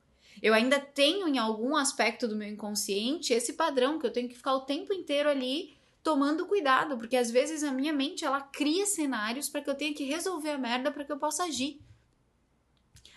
Eu 0.42 0.52
ainda 0.52 0.78
tenho 0.78 1.26
em 1.26 1.38
algum 1.38 1.76
aspecto 1.76 2.28
do 2.28 2.36
meu 2.36 2.48
inconsciente 2.48 3.32
esse 3.32 3.54
padrão 3.54 3.98
que 3.98 4.06
eu 4.06 4.12
tenho 4.12 4.28
que 4.28 4.36
ficar 4.36 4.54
o 4.54 4.60
tempo 4.60 4.92
inteiro 4.92 5.28
ali 5.28 5.74
tomando 6.02 6.46
cuidado, 6.46 6.98
porque 6.98 7.16
às 7.16 7.30
vezes 7.30 7.64
a 7.64 7.72
minha 7.72 7.92
mente 7.92 8.26
ela 8.26 8.42
cria 8.42 8.84
cenários 8.84 9.48
para 9.48 9.62
que 9.62 9.70
eu 9.70 9.74
tenha 9.74 9.94
que 9.94 10.04
resolver 10.04 10.50
a 10.50 10.58
merda 10.58 10.92
para 10.92 11.02
que 11.02 11.10
eu 11.10 11.18
possa 11.18 11.44
agir. 11.44 11.80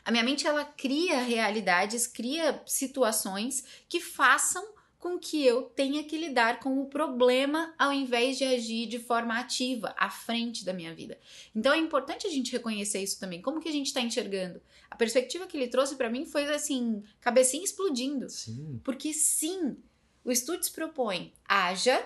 A 0.05 0.11
minha 0.11 0.23
mente 0.23 0.47
ela 0.47 0.63
cria 0.63 1.21
realidades, 1.21 2.07
cria 2.07 2.63
situações 2.65 3.83
que 3.89 3.99
façam 3.99 4.76
com 4.99 5.19
que 5.19 5.45
eu 5.45 5.63
tenha 5.63 6.03
que 6.03 6.17
lidar 6.17 6.59
com 6.59 6.81
o 6.81 6.87
problema 6.87 7.73
ao 7.77 7.93
invés 7.93 8.37
de 8.37 8.43
agir 8.43 8.87
de 8.87 8.99
forma 8.99 9.39
ativa, 9.39 9.93
à 9.97 10.09
frente 10.09 10.65
da 10.65 10.73
minha 10.73 10.93
vida. 10.93 11.17
Então 11.55 11.73
é 11.73 11.77
importante 11.77 12.25
a 12.25 12.29
gente 12.29 12.51
reconhecer 12.51 13.01
isso 13.01 13.19
também. 13.19 13.41
Como 13.41 13.59
que 13.59 13.69
a 13.69 13.71
gente 13.71 13.87
está 13.87 14.01
enxergando? 14.01 14.61
A 14.89 14.95
perspectiva 14.95 15.45
que 15.45 15.55
ele 15.55 15.67
trouxe 15.67 15.95
para 15.95 16.09
mim 16.09 16.25
foi 16.25 16.45
assim, 16.53 17.03
cabecinha 17.21 17.63
explodindo. 17.63 18.29
Sim. 18.29 18.81
Porque 18.83 19.13
sim, 19.13 19.77
o 20.25 20.33
Stutz 20.33 20.69
propõe, 20.69 21.33
haja, 21.47 22.03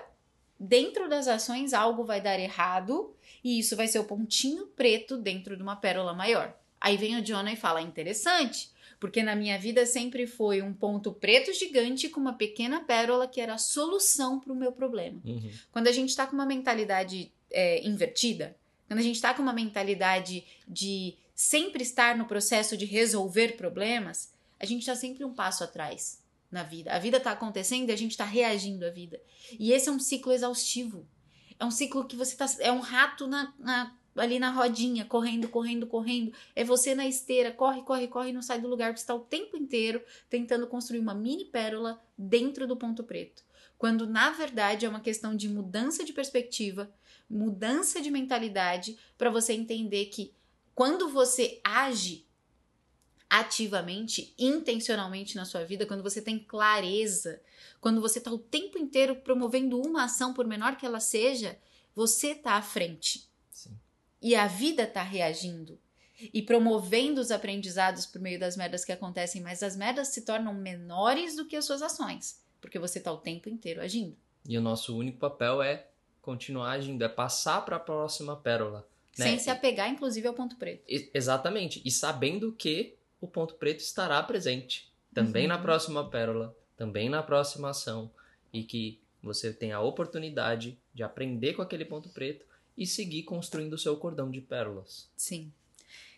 dentro 0.60 1.10
das 1.10 1.28
ações 1.28 1.74
algo 1.74 2.04
vai 2.04 2.22
dar 2.22 2.40
errado 2.40 3.16
e 3.44 3.58
isso 3.58 3.76
vai 3.76 3.88
ser 3.88 4.00
o 4.00 4.04
pontinho 4.04 4.68
preto 4.68 5.18
dentro 5.18 5.56
de 5.56 5.64
uma 5.64 5.76
pérola 5.76 6.14
maior. 6.14 6.56
Aí 6.82 6.98
vem 6.98 7.16
o 7.16 7.24
Jonah 7.24 7.54
e 7.54 7.56
fala, 7.56 7.82
interessante, 7.82 8.72
porque 9.00 9.22
na 9.22 9.36
minha 9.36 9.58
vida 9.58 9.86
sempre 9.86 10.26
foi 10.26 10.62
um 10.62 10.74
ponto 10.74 11.14
preto 11.14 11.54
gigante 11.54 12.10
com 12.10 12.20
uma 12.20 12.34
pequena 12.34 12.82
pérola 12.82 13.28
que 13.28 13.40
era 13.40 13.54
a 13.54 13.60
solução 13.60 14.40
para 14.40 14.52
o 14.52 14.56
meu 14.56 14.72
problema. 14.72 15.22
Uhum. 15.24 15.52
Quando 15.72 15.88
a 15.88 15.92
gente 15.92 16.10
está 16.10 16.26
com 16.26 16.34
uma 16.34 16.46
mentalidade 16.46 17.32
é, 17.52 17.88
invertida, 17.88 18.58
quando 18.88 19.00
a 19.00 19.04
gente 19.04 19.16
está 19.16 19.34
com 19.34 19.42
uma 19.42 19.54
mentalidade 19.54 20.44
de 20.68 21.16
sempre 21.34 21.84
estar 21.84 22.18
no 22.18 22.26
processo 22.26 22.76
de 22.76 22.86
resolver 22.86 23.56
problemas, 23.56 24.34
a 24.60 24.66
gente 24.66 24.82
está 24.82 24.96
sempre 24.96 25.24
um 25.24 25.34
passo 25.34 25.64
atrás 25.64 26.22
na 26.52 26.64
vida. 26.64 26.92
A 26.92 27.00
vida 27.00 27.18
está 27.18 27.32
acontecendo 27.32 27.90
e 27.90 27.94
a 27.94 27.98
gente 27.98 28.12
está 28.12 28.26
reagindo 28.26 28.86
à 28.86 28.90
vida. 28.90 29.20
E 29.58 29.72
esse 29.72 29.88
é 29.88 29.92
um 29.92 30.00
ciclo 30.00 30.32
exaustivo. 30.32 31.08
É 31.60 31.66
um 31.66 31.72
ciclo 31.72 32.06
que 32.06 32.16
você 32.16 32.36
tá. 32.36 32.46
É 32.60 32.72
um 32.72 32.80
rato 32.80 33.28
na, 33.28 33.54
na 33.58 33.96
ali 34.16 34.40
na 34.40 34.50
rodinha, 34.50 35.06
correndo, 35.06 35.48
correndo, 35.48 35.88
correndo. 35.88 36.34
É 36.56 36.64
você 36.64 36.94
na 36.94 37.08
esteira, 37.08 37.52
corre, 37.52 37.82
corre, 37.82 38.08
corre 38.08 38.32
não 38.32 38.42
sai 38.42 38.60
do 38.60 38.68
lugar, 38.68 38.90
porque 38.90 39.02
está 39.02 39.16
o 39.16 39.20
tempo 39.20 39.56
inteiro 39.56 40.04
tentando 40.30 40.68
construir 40.68 41.00
uma 41.00 41.14
mini 41.14 41.46
pérola 41.46 42.02
dentro 42.18 42.68
do 42.68 42.76
ponto 42.76 43.04
preto. 43.04 43.44
Quando 43.78 44.06
na 44.06 44.30
verdade 44.30 44.86
é 44.86 44.90
uma 44.90 45.00
questão 45.00 45.36
de 45.36 45.50
mudança 45.50 46.04
de 46.04 46.14
perspectiva, 46.14 46.94
mudança 47.30 48.02
de 48.02 48.12
mentalidade, 48.12 48.98
para 49.18 49.30
você 49.30 49.54
entender 49.54 50.06
que 50.06 50.34
quando 50.76 51.10
você 51.10 51.60
age 51.64 52.28
ativamente, 53.30 54.36
intencionalmente 54.38 55.38
na 55.38 55.46
sua 55.46 55.64
vida, 55.64 55.86
quando 55.86 56.04
você 56.04 56.22
tem 56.22 56.38
clareza, 56.38 57.42
quando 57.80 58.02
você 58.02 58.20
está 58.20 58.30
o 58.30 58.38
tempo 58.38 58.78
inteiro 58.78 59.16
promovendo 59.16 59.82
uma 59.82 60.04
ação, 60.04 60.34
por 60.34 60.46
menor 60.46 60.76
que 60.76 60.86
ela 60.86 61.00
seja, 61.00 61.58
você 61.96 62.32
está 62.32 62.56
à 62.56 62.62
frente. 62.62 63.31
E 64.22 64.36
a 64.36 64.48
vida 64.48 64.86
tá 64.86 65.02
reagindo 65.02 65.80
e 66.34 66.42
promovendo 66.42 67.20
os 67.20 67.32
aprendizados 67.32 68.06
por 68.06 68.22
meio 68.22 68.40
das 68.40 68.56
merdas 68.56 68.86
que 68.86 68.92
acontecem, 68.92 69.42
mas 69.42 69.64
as 69.64 69.76
merdas 69.76 70.10
se 70.10 70.22
tornam 70.22 70.54
menores 70.54 71.36
do 71.36 71.46
que 71.46 71.56
as 71.56 71.66
suas 71.66 71.82
ações, 71.82 72.40
porque 72.60 72.78
você 72.78 73.00
tá 73.00 73.12
o 73.12 73.18
tempo 73.18 73.50
inteiro 73.50 73.82
agindo. 73.82 74.16
E 74.48 74.58
o 74.58 74.62
nosso 74.62 74.96
único 74.96 75.18
papel 75.18 75.62
é 75.62 75.88
continuar 76.22 76.72
agindo, 76.72 77.04
é 77.04 77.10
passar 77.10 77.66
para 77.66 77.78
a 77.78 77.80
próxima 77.80 78.36
pérola. 78.36 78.88
Né? 79.18 79.26
Sem 79.26 79.40
se 79.40 79.50
apegar, 79.50 79.90
inclusive, 79.90 80.28
ao 80.28 80.34
ponto 80.34 80.56
preto. 80.56 80.84
E, 80.88 81.10
exatamente. 81.14 81.82
E 81.84 81.92
sabendo 81.92 82.52
que 82.52 82.96
o 83.20 83.28
ponto 83.28 83.56
preto 83.56 83.80
estará 83.80 84.22
presente 84.24 84.92
também 85.14 85.44
uhum. 85.44 85.50
na 85.50 85.58
próxima 85.58 86.10
pérola, 86.10 86.56
também 86.78 87.10
na 87.10 87.22
próxima 87.22 87.70
ação. 87.70 88.10
E 88.54 88.64
que 88.64 89.00
você 89.22 89.54
tem 89.54 89.72
a 89.72 89.82
oportunidade 89.82 90.78
de 90.94 91.04
aprender 91.04 91.54
com 91.54 91.62
aquele 91.62 91.86
ponto 91.86 92.10
preto 92.10 92.46
e 92.78 92.86
seguir 92.88 93.24
construindo 93.24 93.74
o 93.74 93.78
seu 93.78 93.98
cordão 93.98 94.30
de 94.32 94.42
pérolas. 94.42 95.10
Sim. 95.16 95.52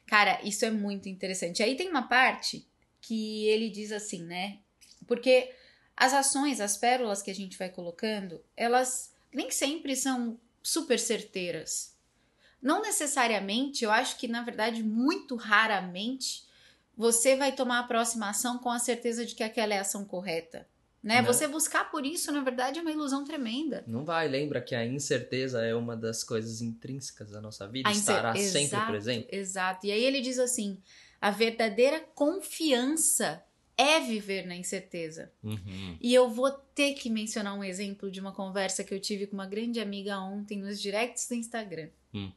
Cara, 0.06 0.40
isso 0.44 0.66
é 0.66 0.72
muito 0.72 1.10
interessante. 1.10 1.64
Aí 1.64 1.76
tem 1.76 1.90
uma 1.90 2.04
parte 2.04 2.68
que 3.02 3.46
ele 3.48 3.70
diz 3.70 3.92
assim, 3.92 4.24
né? 4.24 4.60
Porque 5.08 5.54
as 5.96 6.14
ações, 6.14 6.60
as 6.62 6.78
pérolas 6.78 7.22
que 7.22 7.32
a 7.32 7.36
gente 7.36 7.58
vai 7.58 7.70
colocando, 7.70 8.44
elas 8.56 9.14
nem 9.34 9.50
sempre 9.52 9.96
são 9.96 10.40
super 10.62 11.00
certeiras. 11.00 11.94
não 12.64 12.82
necessariamente, 12.82 13.84
eu 13.84 13.92
acho 13.92 14.18
que 14.18 14.28
na 14.28 14.42
verdade 14.42 14.82
muito 14.82 15.36
raramente 15.36 16.46
você 16.96 17.36
vai 17.36 17.52
tomar 17.52 17.80
a 17.80 17.84
próxima 17.88 18.30
ação 18.30 18.58
com 18.58 18.70
a 18.70 18.80
certeza 18.80 19.26
de 19.26 19.36
que 19.36 19.44
aquela 19.44 19.74
é 19.74 19.80
a 19.80 19.82
ação 19.82 20.06
correta. 20.06 20.66
Né? 21.04 21.16
Né? 21.16 21.22
Você 21.22 21.48
buscar 21.48 21.92
por 21.92 22.06
isso, 22.06 22.32
na 22.32 22.42
verdade, 22.42 22.80
é 22.80 22.82
uma 22.82 22.92
ilusão 22.92 23.26
tremenda. 23.26 23.84
Não 23.86 24.06
vai, 24.06 24.28
lembra 24.30 24.62
que 24.62 24.74
a 24.74 24.86
incerteza 24.86 25.62
é 25.62 25.76
uma 25.76 25.98
das 25.98 26.24
coisas 26.24 26.62
intrínsecas 26.62 27.32
da 27.32 27.42
nossa 27.42 27.68
vida, 27.68 27.90
A 27.90 27.92
incer- 27.92 28.16
estará 28.16 28.34
sempre 28.36 28.62
Exato, 28.62 28.92
presente. 28.92 29.28
Exato. 29.30 29.86
E 29.86 29.92
aí 29.92 30.02
ele 30.04 30.22
diz 30.22 30.40
assim: 30.40 30.82
a 31.20 31.30
verdadeira 31.30 32.00
confiança 32.16 33.44
é 33.78 34.00
viver 34.00 34.46
na 34.46 34.56
incerteza. 34.56 35.32
Uhum. 35.44 35.98
E 36.00 36.14
eu 36.14 36.30
vou 36.30 36.52
ter 36.52 36.94
que 36.94 37.10
mencionar 37.10 37.58
um 37.58 37.64
exemplo 37.64 38.10
de 38.10 38.20
uma 38.20 38.32
conversa 38.32 38.84
que 38.84 38.94
eu 38.94 39.00
tive 39.00 39.28
com 39.28 39.34
uma 39.34 39.48
grande 39.48 39.80
amiga 39.80 40.20
ontem 40.20 40.60
nos 40.60 40.80
directs 40.80 41.28
do 41.28 41.34
Instagram. 41.36 41.90
Hum. 42.14 42.32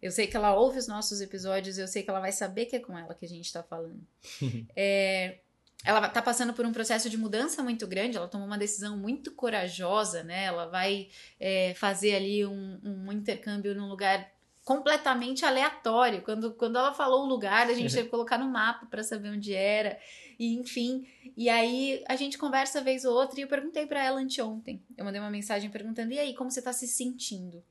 Eu 0.00 0.12
sei 0.12 0.26
que 0.26 0.36
ela 0.36 0.54
ouve 0.54 0.78
os 0.78 0.86
nossos 0.86 1.22
episódios, 1.22 1.78
eu 1.78 1.88
sei 1.88 2.02
que 2.02 2.10
ela 2.10 2.20
vai 2.20 2.30
saber 2.30 2.66
que 2.66 2.76
é 2.76 2.78
com 2.78 2.96
ela 2.96 3.14
que 3.14 3.24
a 3.24 3.28
gente 3.28 3.50
tá 3.52 3.62
falando. 3.62 4.06
É, 4.76 5.38
ela 5.86 6.08
tá 6.08 6.20
passando 6.20 6.52
por 6.52 6.66
um 6.66 6.72
processo 6.72 7.08
de 7.08 7.16
mudança 7.16 7.62
muito 7.62 7.86
grande, 7.86 8.16
ela 8.16 8.26
tomou 8.26 8.44
uma 8.44 8.58
decisão 8.58 8.96
muito 8.96 9.30
corajosa, 9.32 10.24
né? 10.24 10.44
Ela 10.44 10.66
vai 10.66 11.08
é, 11.38 11.74
fazer 11.74 12.16
ali 12.16 12.44
um, 12.44 12.80
um 12.82 13.12
intercâmbio 13.12 13.72
num 13.72 13.88
lugar 13.88 14.28
completamente 14.64 15.44
aleatório. 15.44 16.22
Quando, 16.22 16.52
quando 16.54 16.76
ela 16.76 16.92
falou 16.92 17.22
o 17.22 17.28
lugar, 17.28 17.68
a 17.68 17.72
gente 17.72 17.94
teve 17.94 18.06
que 18.06 18.10
colocar 18.10 18.36
no 18.36 18.48
mapa 18.48 18.86
para 18.86 19.04
saber 19.04 19.30
onde 19.30 19.54
era. 19.54 19.96
E 20.36 20.56
enfim, 20.56 21.06
e 21.36 21.48
aí 21.48 22.02
a 22.08 22.16
gente 22.16 22.36
conversa 22.36 22.80
vez 22.80 23.04
ou 23.04 23.14
outra 23.14 23.38
e 23.38 23.44
eu 23.44 23.48
perguntei 23.48 23.86
para 23.86 24.02
ela 24.02 24.20
anteontem. 24.20 24.82
Eu 24.96 25.04
mandei 25.04 25.20
uma 25.20 25.30
mensagem 25.30 25.70
perguntando: 25.70 26.12
"E 26.12 26.18
aí, 26.18 26.34
como 26.34 26.50
você 26.50 26.60
tá 26.60 26.72
se 26.72 26.88
sentindo?" 26.88 27.62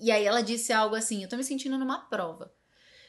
E 0.00 0.10
aí 0.10 0.24
ela 0.24 0.42
disse 0.42 0.72
algo 0.72 0.96
assim: 0.96 1.22
"Eu 1.22 1.28
tô 1.28 1.36
me 1.36 1.44
sentindo 1.44 1.76
numa 1.76 1.98
prova. 1.98 2.50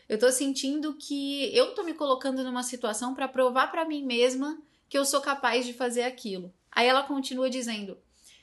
Eu 0.08 0.20
tô 0.20 0.32
sentindo 0.32 0.94
que 0.96 1.56
eu 1.56 1.74
tô 1.74 1.84
me 1.84 1.94
colocando 1.94 2.44
numa 2.44 2.64
situação 2.64 3.14
para 3.14 3.28
provar 3.28 3.68
para 3.72 3.86
mim 3.86 4.04
mesma 4.04 4.62
que 4.90 4.98
eu 4.98 5.06
sou 5.06 5.22
capaz 5.22 5.66
de 5.66 5.74
fazer 5.74 6.04
aquilo." 6.04 6.54
Aí 6.72 6.88
ela 6.88 7.04
continua 7.04 7.50
dizendo: 7.50 7.98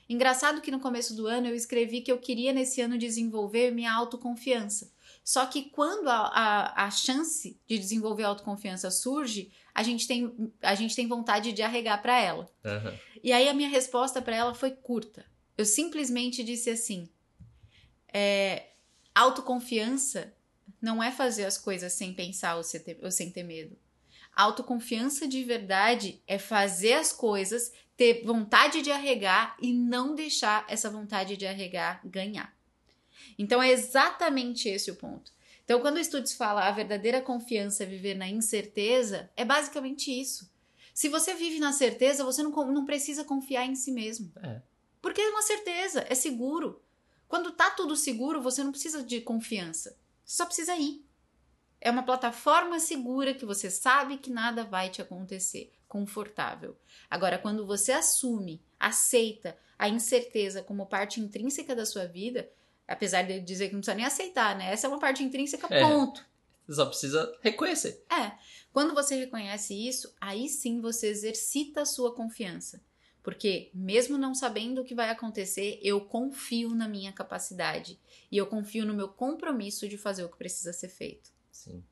Engraçado 0.09 0.61
que 0.61 0.73
no 0.73 0.81
começo 0.81 1.15
do 1.15 1.29
ano 1.29 1.47
eu 1.47 1.55
escrevi 1.55 2.01
que 2.01 2.11
eu 2.11 2.19
queria 2.19 2.53
nesse 2.53 2.81
ano 2.81 2.99
desenvolver 2.99 3.71
minha 3.71 3.93
autoconfiança. 3.93 4.91
Só 5.23 5.47
que 5.47 5.71
quando 5.71 6.09
a, 6.09 6.27
a, 6.27 6.87
a 6.87 6.91
chance 6.91 7.57
de 7.65 7.79
desenvolver 7.79 8.25
autoconfiança 8.25 8.91
surge, 8.91 9.53
a 9.73 9.85
gente 9.85 10.09
tem, 10.09 10.53
a 10.61 10.75
gente 10.75 10.97
tem 10.97 11.07
vontade 11.07 11.53
de 11.53 11.63
arregar 11.63 12.03
para 12.03 12.19
ela. 12.21 12.51
Aham. 12.65 12.99
E 13.23 13.33
aí 13.33 13.49
a 13.49 13.55
minha 13.55 13.69
resposta 13.69 14.21
para 14.21 14.35
ela 14.35 14.53
foi 14.53 14.73
curta. 14.73 15.25
Eu 15.57 15.65
simplesmente 15.65 16.43
disse 16.43 16.71
assim: 16.71 17.09
é, 18.13 18.71
autoconfiança 19.15 20.35
não 20.81 21.03
é 21.03 21.11
fazer 21.11 21.45
as 21.45 21.59
coisas 21.59 21.93
sem 21.93 22.15
pensar 22.15 22.57
ou 22.57 22.63
sem 22.63 22.81
ter, 22.81 22.99
ou 23.03 23.11
sem 23.11 23.31
ter 23.31 23.43
medo. 23.43 23.77
Autoconfiança 24.35 25.27
de 25.27 25.43
verdade 25.45 26.23
é 26.27 26.39
fazer 26.39 26.95
as 26.95 27.13
coisas, 27.13 27.73
ter 27.97 28.25
vontade 28.25 28.81
de 28.81 28.91
arregar 28.91 29.57
e 29.61 29.73
não 29.73 30.15
deixar 30.15 30.65
essa 30.69 30.89
vontade 30.89 31.37
de 31.37 31.47
arregar 31.47 32.01
ganhar. 32.05 32.55
Então 33.39 33.63
é 33.63 33.71
exatamente 33.71 34.69
esse 34.69 34.91
o 34.91 34.97
ponto. 34.97 35.33
Então, 35.65 35.81
quando 35.81 35.99
o 35.99 36.01
Estudos 36.01 36.33
fala 36.33 36.67
a 36.67 36.73
verdadeira 36.73 37.21
confiança 37.21 37.85
é 37.85 37.87
viver 37.87 38.17
na 38.17 38.29
incerteza, 38.29 39.31
é 39.37 39.45
basicamente 39.45 40.11
isso. 40.11 40.51
Se 40.93 41.09
você 41.09 41.33
vive 41.35 41.61
na 41.61 41.73
certeza, 41.73 42.25
você 42.25 42.43
não, 42.43 42.51
não 42.51 42.85
precisa 42.85 43.23
confiar 43.23 43.65
em 43.67 43.77
si 43.77 43.93
mesmo. 43.93 44.33
É. 44.43 44.61
Porque 45.01 45.21
é 45.21 45.31
uma 45.31 45.43
certeza, 45.43 46.05
é 46.09 46.15
seguro. 46.17 46.83
Quando 47.29 47.53
tá 47.53 47.71
tudo 47.71 47.95
seguro, 47.95 48.43
você 48.43 48.65
não 48.65 48.73
precisa 48.73 49.05
de 49.05 49.21
confiança. 49.21 49.97
Só 50.31 50.47
precisa 50.47 50.77
ir. 50.77 51.05
É 51.81 51.91
uma 51.91 52.05
plataforma 52.05 52.79
segura 52.79 53.35
que 53.35 53.45
você 53.45 53.69
sabe 53.69 54.17
que 54.17 54.31
nada 54.31 54.63
vai 54.63 54.89
te 54.89 55.03
acontecer. 55.03 55.73
Confortável. 55.89 56.79
Agora, 57.11 57.37
quando 57.37 57.67
você 57.67 57.91
assume, 57.91 58.63
aceita 58.79 59.59
a 59.77 59.89
incerteza 59.89 60.63
como 60.63 60.87
parte 60.87 61.21
intrínseca 61.21 61.75
da 61.75 61.85
sua 61.85 62.07
vida, 62.07 62.49
apesar 62.87 63.23
de 63.23 63.41
dizer 63.41 63.67
que 63.67 63.73
não 63.73 63.81
precisa 63.81 63.97
nem 63.97 64.05
aceitar, 64.05 64.57
né? 64.57 64.73
Essa 64.73 64.87
é 64.87 64.91
uma 64.91 65.01
parte 65.01 65.25
intrínseca, 65.25 65.67
É. 65.69 65.81
ponto. 65.81 66.25
Você 66.65 66.75
só 66.77 66.87
precisa 66.87 67.39
reconhecer. 67.41 68.05
É. 68.09 68.31
Quando 68.73 68.95
você 68.95 69.17
reconhece 69.17 69.75
isso, 69.75 70.15
aí 70.21 70.49
sim 70.49 70.81
você 70.81 71.09
exercita 71.09 71.83
a 71.83 71.87
sua 71.87 72.15
confiança. 72.15 72.81
Porque, 73.23 73.71
mesmo 73.75 74.17
não 74.17 74.35
sabendo 74.35 74.81
o 74.81 74.85
que 74.85 74.95
vai 74.95 75.11
acontecer, 75.11 75.79
eu 75.83 76.01
confio 76.01 76.75
na 76.75 76.89
minha 76.89 77.13
capacidade. 77.13 77.99
E 78.31 78.37
eu 78.37 78.47
confio 78.47 78.87
no 78.87 78.95
meu 78.95 79.09
compromisso 79.09 79.89
de 79.89 79.99
fazer 79.99 80.25
o 80.25 80.29
que 80.29 80.39
precisa 80.39 80.73
ser 80.73 80.89
feito. 80.89 81.31
Sim. 81.51 81.85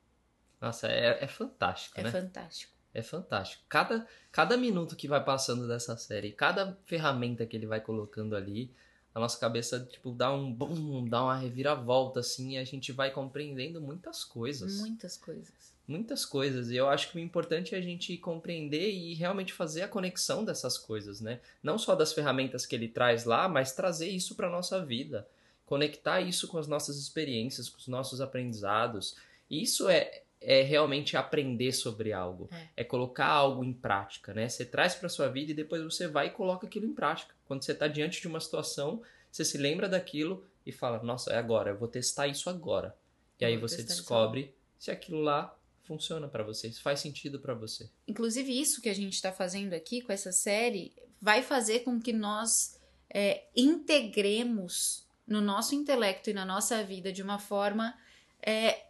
Nossa, 0.61 0.89
é, 0.89 1.23
é 1.23 1.29
fantástico, 1.29 2.01
É 2.01 2.05
né? 2.05 2.11
fantástico. 2.11 2.73
É 2.95 3.03
fantástico. 3.03 3.63
Cada, 3.69 4.07
cada 4.33 4.57
minuto 4.57 4.97
que 4.97 5.07
vai 5.07 5.23
passando 5.23 5.69
dessa 5.69 5.97
série, 5.97 6.33
cada 6.33 6.77
ferramenta 6.87 7.47
que 7.47 7.57
ele 7.57 7.67
vai 7.67 7.81
colocando 7.81 8.35
ali, 8.35 8.75
a 9.15 9.21
nossa 9.21 9.39
cabeça, 9.39 9.85
tipo, 9.85 10.13
dá 10.13 10.33
um 10.33 10.53
bum, 10.53 11.07
dá 11.09 11.23
uma 11.23 11.37
reviravolta, 11.37 12.21
assim, 12.21 12.53
e 12.53 12.59
a 12.59 12.65
gente 12.65 12.93
vai 12.93 13.11
compreendendo 13.11 13.81
muitas 13.81 14.25
coisas. 14.25 14.79
Muitas 14.81 15.17
coisas. 15.17 15.75
Muitas 15.89 16.27
coisas. 16.27 16.71
E 16.71 16.77
eu 16.77 16.87
acho 16.87 17.11
que 17.11 17.17
o 17.17 17.21
importante 17.21 17.75
é 17.75 17.79
a 17.79 17.81
gente 17.81 18.15
compreender 18.19 18.93
e 18.93 19.15
realmente 19.15 19.55
fazer 19.55 19.81
a 19.81 19.89
conexão 19.89 20.45
dessas 20.45 20.77
coisas, 20.77 21.19
né? 21.19 21.41
Não 21.63 21.79
só 21.79 21.95
das 21.95 22.13
ferramentas 22.13 22.67
que 22.67 22.77
ele 22.77 22.89
traz 22.89 23.25
lá, 23.25 23.49
mas 23.49 23.73
trazer 23.73 24.09
isso 24.09 24.35
para 24.35 24.51
nossa 24.51 24.85
vida. 24.85 25.27
Conectar 25.65 26.21
isso 26.21 26.47
com 26.47 26.59
as 26.59 26.69
nossas 26.69 26.99
experiências, 26.99 27.71
com 27.71 27.79
os 27.79 27.89
nossos 27.89 28.21
aprendizados. 28.21 29.17
Isso 29.51 29.89
é, 29.89 30.25
é 30.43 30.61
realmente 30.61 31.17
aprender 31.17 31.73
sobre 31.73 32.13
algo. 32.13 32.51
É. 32.53 32.83
É, 32.83 32.85
colocar 32.85 33.29
algo 33.29 33.65
em 33.65 33.73
prática, 33.73 34.35
né? 34.35 34.47
Você 34.47 34.67
traz 34.67 34.95
para 34.95 35.09
sua 35.09 35.29
vida 35.29 35.53
e 35.53 35.55
depois 35.55 35.83
você 35.83 36.07
vai 36.07 36.27
e 36.27 36.31
coloca 36.31 36.67
aquilo 36.67 36.85
em 36.85 36.93
prática. 36.93 37.35
Quando 37.47 37.63
você 37.63 37.73
está 37.73 37.89
diante 37.89 38.21
de 38.21 38.29
uma 38.29 38.41
situação, 38.41 39.01
você 39.33 39.43
se 39.43 39.57
lembra 39.57 39.89
daquilo 39.89 40.45
e 40.67 40.71
fala: 40.71 41.03
Nossa, 41.03 41.33
é 41.33 41.39
agora, 41.39 41.71
eu 41.71 41.79
vou 41.79 41.89
testar 41.89 42.27
isso 42.27 42.51
agora. 42.51 42.95
E 43.41 43.45
aí 43.47 43.57
você 43.57 43.83
descobre 43.83 44.55
se 44.79 44.91
aquilo 44.91 45.23
lá 45.23 45.58
funciona 45.89 46.29
para 46.29 46.45
você, 46.45 46.71
faz 46.73 47.01
sentido 47.01 47.41
para 47.41 47.55
você. 47.55 47.91
Inclusive, 48.07 48.61
isso 48.61 48.83
que 48.83 48.91
a 48.91 48.95
gente 48.95 49.15
está 49.15 49.33
fazendo 49.33 49.73
aqui 49.73 50.03
com 50.03 50.13
essa 50.13 50.31
série 50.31 50.93
vai 51.21 51.43
fazer 51.43 51.81
com 51.81 51.99
que 51.99 52.13
nós 52.13 52.79
é, 53.09 53.47
integremos 53.57 55.07
no 55.27 55.41
nosso 55.41 55.75
intelecto 55.75 56.29
e 56.29 56.35
na 56.35 56.45
nossa 56.45 56.85
vida 56.85 57.11
de 57.11 57.23
uma 57.23 57.39
forma, 57.39 57.99
é, 58.43 58.87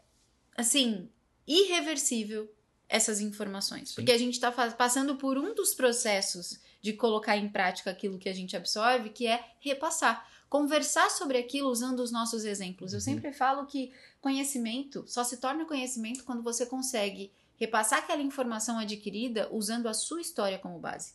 assim, 0.57 1.09
irreversível 1.47 2.53
essas 2.89 3.21
informações. 3.21 3.91
Sim. 3.91 3.95
Porque 3.95 4.13
a 4.13 4.19
gente 4.19 4.35
está 4.35 4.51
passando 4.51 5.17
por 5.17 5.39
um 5.39 5.55
dos 5.55 5.75
processos 5.75 6.61
de 6.81 6.93
colocar 6.93 7.37
em 7.37 7.49
prática 7.49 7.91
aquilo 7.91 8.19
que 8.19 8.29
a 8.29 8.33
gente 8.35 8.57
absorve, 8.57 9.11
que 9.11 9.27
é 9.27 9.45
repassar. 9.61 10.27
Conversar 10.49 11.11
sobre 11.11 11.37
aquilo 11.39 11.69
usando 11.69 12.01
os 12.01 12.11
nossos 12.11 12.45
exemplos. 12.45 12.93
Eu 12.93 12.99
Uhum. 12.99 13.05
sempre 13.05 13.33
falo 13.33 13.67
que 13.67 13.93
conhecimento 14.21 15.05
só 15.07 15.23
se 15.25 15.37
torna 15.39 15.65
conhecimento 15.67 16.25
quando 16.25 16.43
você 16.43 16.65
consegue 16.65 17.33
repassar 17.57 17.99
aquela 17.99 18.23
informação 18.23 18.79
adquirida 18.79 19.49
usando 19.53 19.89
a 19.89 19.95
sua 19.95 20.21
história 20.21 20.59
como 20.59 20.79
base. 20.79 21.13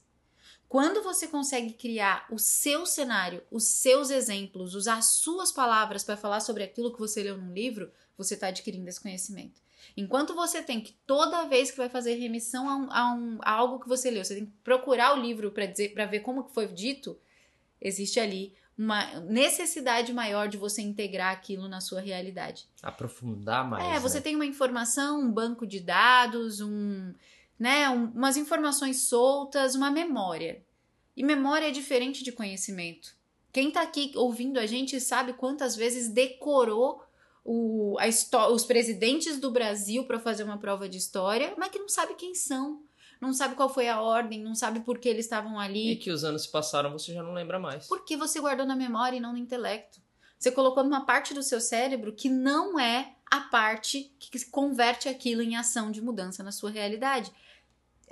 Quando 0.68 1.02
você 1.04 1.28
consegue 1.28 1.74
criar 1.74 2.26
o 2.32 2.38
seu 2.40 2.86
cenário, 2.86 3.44
os 3.50 3.64
seus 3.64 4.10
exemplos, 4.10 4.76
usar 4.76 4.98
as 4.98 5.06
suas 5.06 5.52
palavras 5.52 6.04
para 6.04 6.18
falar 6.18 6.40
sobre 6.40 6.64
aquilo 6.64 6.92
que 6.92 7.00
você 7.00 7.24
leu 7.24 7.38
num 7.38 7.54
livro, 7.54 7.92
você 8.18 8.34
está 8.34 8.48
adquirindo 8.48 8.90
esse 8.90 9.00
conhecimento. 9.00 9.62
Enquanto 9.96 10.34
você 10.34 10.62
tem 10.62 10.82
que, 10.82 10.94
toda 11.06 11.46
vez 11.48 11.70
que 11.70 11.78
vai 11.78 11.88
fazer 11.90 12.16
remissão 12.16 12.68
a, 12.70 12.76
um- 12.76 12.92
a 12.92 13.14
um- 13.14 13.38
a 13.42 13.52
algo 13.52 13.80
que 13.80 13.88
você 13.88 14.10
leu, 14.10 14.24
você 14.26 14.36
tem 14.36 14.46
que 14.46 14.52
procurar 14.64 15.16
o 15.16 15.22
livro 15.22 15.52
para 15.52 15.66
dizer, 15.68 15.94
para 15.94 16.06
ver 16.06 16.22
como 16.22 16.44
que 16.44 16.54
foi 16.54 16.68
dito, 16.68 17.18
existe 17.80 18.20
ali 18.20 18.54
uma 18.76 19.06
necessidade 19.22 20.12
maior 20.12 20.48
de 20.48 20.58
você 20.58 20.82
integrar 20.82 21.32
aquilo 21.32 21.68
na 21.68 21.80
sua 21.80 22.02
realidade. 22.02 22.66
Aprofundar 22.82 23.70
mais. 23.70 23.86
É, 23.96 24.00
você 24.00 24.18
né? 24.18 24.22
tem 24.24 24.36
uma 24.36 24.46
informação, 24.48 25.20
um 25.22 25.32
banco 25.32 25.68
de 25.68 25.80
dados, 25.80 26.60
um, 26.60 27.14
né, 27.60 27.88
um- 27.90 28.06
umas 28.16 28.36
informações 28.36 29.04
soltas, 29.04 29.76
uma 29.76 29.92
memória. 29.92 30.60
E 31.16 31.24
memória 31.24 31.68
é 31.68 31.72
diferente 31.72 32.24
de 32.24 32.32
conhecimento. 32.32 33.16
Quem 33.52 33.70
tá 33.70 33.84
aqui 33.84 34.12
ouvindo 34.16 34.60
a 34.60 34.66
gente 34.66 35.00
sabe 35.00 35.34
quantas 35.34 35.76
vezes 35.76 36.10
decorou 36.10 37.04
o, 37.44 37.98
a 38.00 38.48
os 38.48 38.64
presidentes 38.64 39.40
do 39.40 39.52
Brasil 39.52 40.06
para 40.06 40.20
fazer 40.20 40.44
uma 40.44 40.58
prova 40.58 40.88
de 40.88 40.98
história, 40.98 41.54
mas 41.58 41.70
que 41.70 41.80
não 41.80 41.90
sabe 41.90 42.16
quem 42.16 42.34
são, 42.34 42.82
não 43.20 43.34
sabe 43.34 43.56
qual 43.56 43.74
foi 43.74 43.88
a 43.88 44.02
ordem, 44.02 44.42
não 44.42 44.56
sabe 44.56 44.82
por 44.82 44.98
que 44.98 45.10
eles 45.10 45.26
estavam 45.26 45.60
ali. 45.60 45.92
E 45.92 45.96
que 45.96 46.12
os 46.12 46.24
anos 46.24 46.44
se 46.44 46.52
passaram, 46.52 46.92
você 46.92 47.14
já 47.14 47.24
não 47.24 47.34
lembra 47.34 47.60
mais. 47.60 47.88
Porque 47.88 48.18
você 48.18 48.40
guardou 48.40 48.66
na 48.66 48.76
memória 48.76 49.18
e 49.18 49.20
não 49.20 49.34
no 49.34 49.38
intelecto. 49.38 50.02
Você 50.38 50.52
colocou 50.52 50.84
numa 50.84 51.06
parte 51.06 51.34
do 51.34 51.42
seu 51.42 51.62
cérebro 51.62 52.14
que 52.14 52.30
não 52.30 52.78
é 52.78 53.16
a 53.32 53.42
parte 53.42 54.14
que 54.20 54.46
converte 54.46 55.08
aquilo 55.08 55.42
em 55.42 55.56
ação 55.56 55.90
de 55.90 56.02
mudança 56.02 56.44
na 56.44 56.52
sua 56.52 56.70
realidade. 56.70 57.32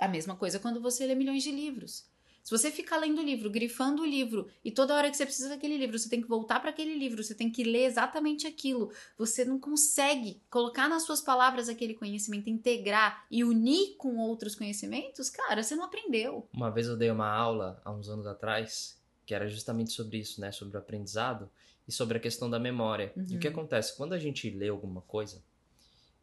A 0.00 0.08
mesma 0.08 0.34
coisa 0.34 0.58
quando 0.58 0.80
você 0.80 1.06
lê 1.06 1.14
milhões 1.14 1.42
de 1.42 1.52
livros. 1.52 2.10
Se 2.42 2.50
você 2.50 2.70
ficar 2.70 2.98
lendo 2.98 3.20
o 3.20 3.24
livro, 3.24 3.48
grifando 3.48 4.02
o 4.02 4.06
livro, 4.06 4.48
e 4.64 4.70
toda 4.70 4.94
hora 4.94 5.08
que 5.10 5.16
você 5.16 5.24
precisa 5.24 5.48
daquele 5.48 5.76
livro, 5.76 5.96
você 5.98 6.08
tem 6.08 6.20
que 6.20 6.28
voltar 6.28 6.58
para 6.58 6.70
aquele 6.70 6.98
livro, 6.98 7.22
você 7.22 7.34
tem 7.34 7.50
que 7.50 7.62
ler 7.62 7.84
exatamente 7.84 8.46
aquilo, 8.46 8.90
você 9.16 9.44
não 9.44 9.60
consegue 9.60 10.42
colocar 10.50 10.88
nas 10.88 11.04
suas 11.04 11.20
palavras 11.20 11.68
aquele 11.68 11.94
conhecimento, 11.94 12.50
integrar 12.50 13.24
e 13.30 13.44
unir 13.44 13.96
com 13.96 14.16
outros 14.16 14.56
conhecimentos, 14.56 15.30
cara, 15.30 15.62
você 15.62 15.76
não 15.76 15.84
aprendeu. 15.84 16.48
Uma 16.52 16.70
vez 16.70 16.88
eu 16.88 16.96
dei 16.96 17.10
uma 17.10 17.28
aula, 17.28 17.80
há 17.84 17.92
uns 17.92 18.08
anos 18.08 18.26
atrás, 18.26 19.00
que 19.24 19.34
era 19.34 19.48
justamente 19.48 19.92
sobre 19.92 20.18
isso, 20.18 20.40
né? 20.40 20.50
Sobre 20.50 20.76
o 20.76 20.80
aprendizado 20.80 21.48
e 21.86 21.92
sobre 21.92 22.18
a 22.18 22.20
questão 22.20 22.50
da 22.50 22.58
memória. 22.58 23.12
Uhum. 23.16 23.26
E 23.30 23.36
o 23.36 23.38
que 23.38 23.48
acontece? 23.48 23.96
Quando 23.96 24.14
a 24.14 24.18
gente 24.18 24.50
lê 24.50 24.68
alguma 24.68 25.00
coisa, 25.02 25.42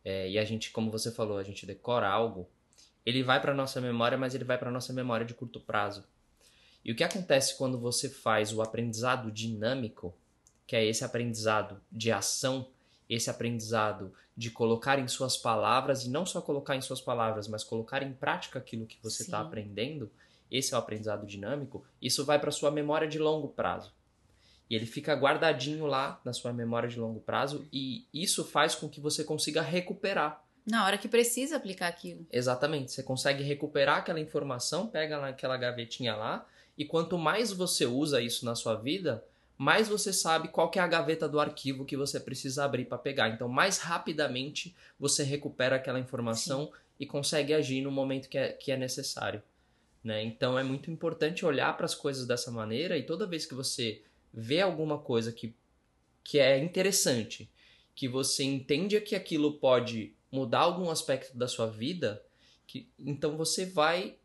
é, 0.03 0.29
e 0.29 0.37
a 0.37 0.43
gente, 0.43 0.71
como 0.71 0.91
você 0.91 1.11
falou, 1.11 1.37
a 1.37 1.43
gente 1.43 1.65
decora 1.65 2.09
algo, 2.09 2.49
ele 3.05 3.23
vai 3.23 3.41
para 3.41 3.53
nossa 3.53 3.79
memória, 3.79 4.17
mas 4.17 4.35
ele 4.35 4.43
vai 4.43 4.57
para 4.57 4.71
nossa 4.71 4.93
memória 4.93 5.25
de 5.25 5.33
curto 5.33 5.59
prazo. 5.59 6.05
E 6.83 6.91
o 6.91 6.95
que 6.95 7.03
acontece 7.03 7.57
quando 7.57 7.79
você 7.79 8.09
faz 8.09 8.53
o 8.53 8.61
aprendizado 8.61 9.31
dinâmico, 9.31 10.15
que 10.65 10.75
é 10.75 10.85
esse 10.85 11.03
aprendizado 11.03 11.81
de 11.91 12.11
ação, 12.11 12.69
esse 13.09 13.29
aprendizado 13.29 14.13
de 14.37 14.51
colocar 14.51 14.99
em 14.99 15.07
suas 15.07 15.35
palavras, 15.35 16.05
e 16.05 16.09
não 16.09 16.25
só 16.25 16.41
colocar 16.41 16.75
em 16.75 16.81
suas 16.81 17.01
palavras, 17.01 17.47
mas 17.47 17.63
colocar 17.63 18.03
em 18.03 18.13
prática 18.13 18.59
aquilo 18.59 18.85
que 18.85 18.99
você 19.01 19.23
está 19.23 19.41
aprendendo, 19.41 20.11
esse 20.49 20.73
é 20.73 20.77
o 20.77 20.79
aprendizado 20.79 21.25
dinâmico, 21.25 21.85
isso 22.01 22.25
vai 22.25 22.39
para 22.39 22.51
sua 22.51 22.71
memória 22.71 23.07
de 23.07 23.19
longo 23.19 23.49
prazo. 23.49 23.93
E 24.69 24.75
ele 24.75 24.85
fica 24.85 25.15
guardadinho 25.15 25.85
lá 25.85 26.21
na 26.23 26.31
sua 26.31 26.53
memória 26.53 26.87
de 26.87 26.99
longo 26.99 27.19
prazo, 27.19 27.67
e 27.73 28.07
isso 28.13 28.45
faz 28.45 28.75
com 28.75 28.87
que 28.87 29.01
você 29.01 29.23
consiga 29.23 29.61
recuperar. 29.61 30.43
Na 30.69 30.85
hora 30.85 30.99
que 30.99 31.07
precisa 31.07 31.57
aplicar 31.57 31.87
aquilo. 31.87 32.27
Exatamente. 32.31 32.91
Você 32.91 33.01
consegue 33.01 33.43
recuperar 33.43 33.97
aquela 33.97 34.19
informação, 34.19 34.85
pega 34.85 35.19
naquela 35.19 35.57
gavetinha 35.57 36.15
lá, 36.15 36.47
e 36.77 36.85
quanto 36.85 37.17
mais 37.17 37.51
você 37.51 37.87
usa 37.87 38.21
isso 38.21 38.45
na 38.45 38.53
sua 38.53 38.75
vida, 38.75 39.23
mais 39.57 39.89
você 39.89 40.13
sabe 40.13 40.47
qual 40.49 40.71
é 40.75 40.79
a 40.79 40.87
gaveta 40.87 41.27
do 41.27 41.39
arquivo 41.39 41.85
que 41.85 41.97
você 41.97 42.19
precisa 42.19 42.63
abrir 42.63 42.85
para 42.85 42.99
pegar. 42.99 43.29
Então, 43.29 43.49
mais 43.49 43.79
rapidamente 43.79 44.75
você 44.99 45.23
recupera 45.23 45.75
aquela 45.75 45.99
informação 45.99 46.71
e 46.99 47.05
consegue 47.05 47.51
agir 47.51 47.81
no 47.81 47.91
momento 47.91 48.29
que 48.29 48.37
é, 48.37 48.49
que 48.49 48.71
é 48.71 48.77
necessário. 48.77 49.41
Né? 50.03 50.23
Então, 50.23 50.57
é 50.57 50.63
muito 50.63 50.91
importante 50.91 51.45
olhar 51.47 51.75
para 51.75 51.85
as 51.85 51.95
coisas 51.95 52.27
dessa 52.27 52.51
maneira 52.51 52.95
e 52.95 53.03
toda 53.03 53.25
vez 53.25 53.45
que 53.45 53.55
você 53.55 54.03
vê 54.31 54.61
alguma 54.61 54.99
coisa 54.99 55.31
que, 55.31 55.53
que 56.23 56.37
é 56.39 56.59
interessante, 56.59 57.49
que 57.95 58.07
você 58.07 58.43
entende 58.43 59.01
que 59.01 59.15
aquilo 59.15 59.53
pode 59.53 60.13
mudar 60.31 60.59
algum 60.59 60.89
aspecto 60.89 61.37
da 61.37 61.47
sua 61.47 61.67
vida, 61.67 62.23
que 62.67 62.89
então 62.97 63.35
você 63.35 63.65
vai 63.65 64.17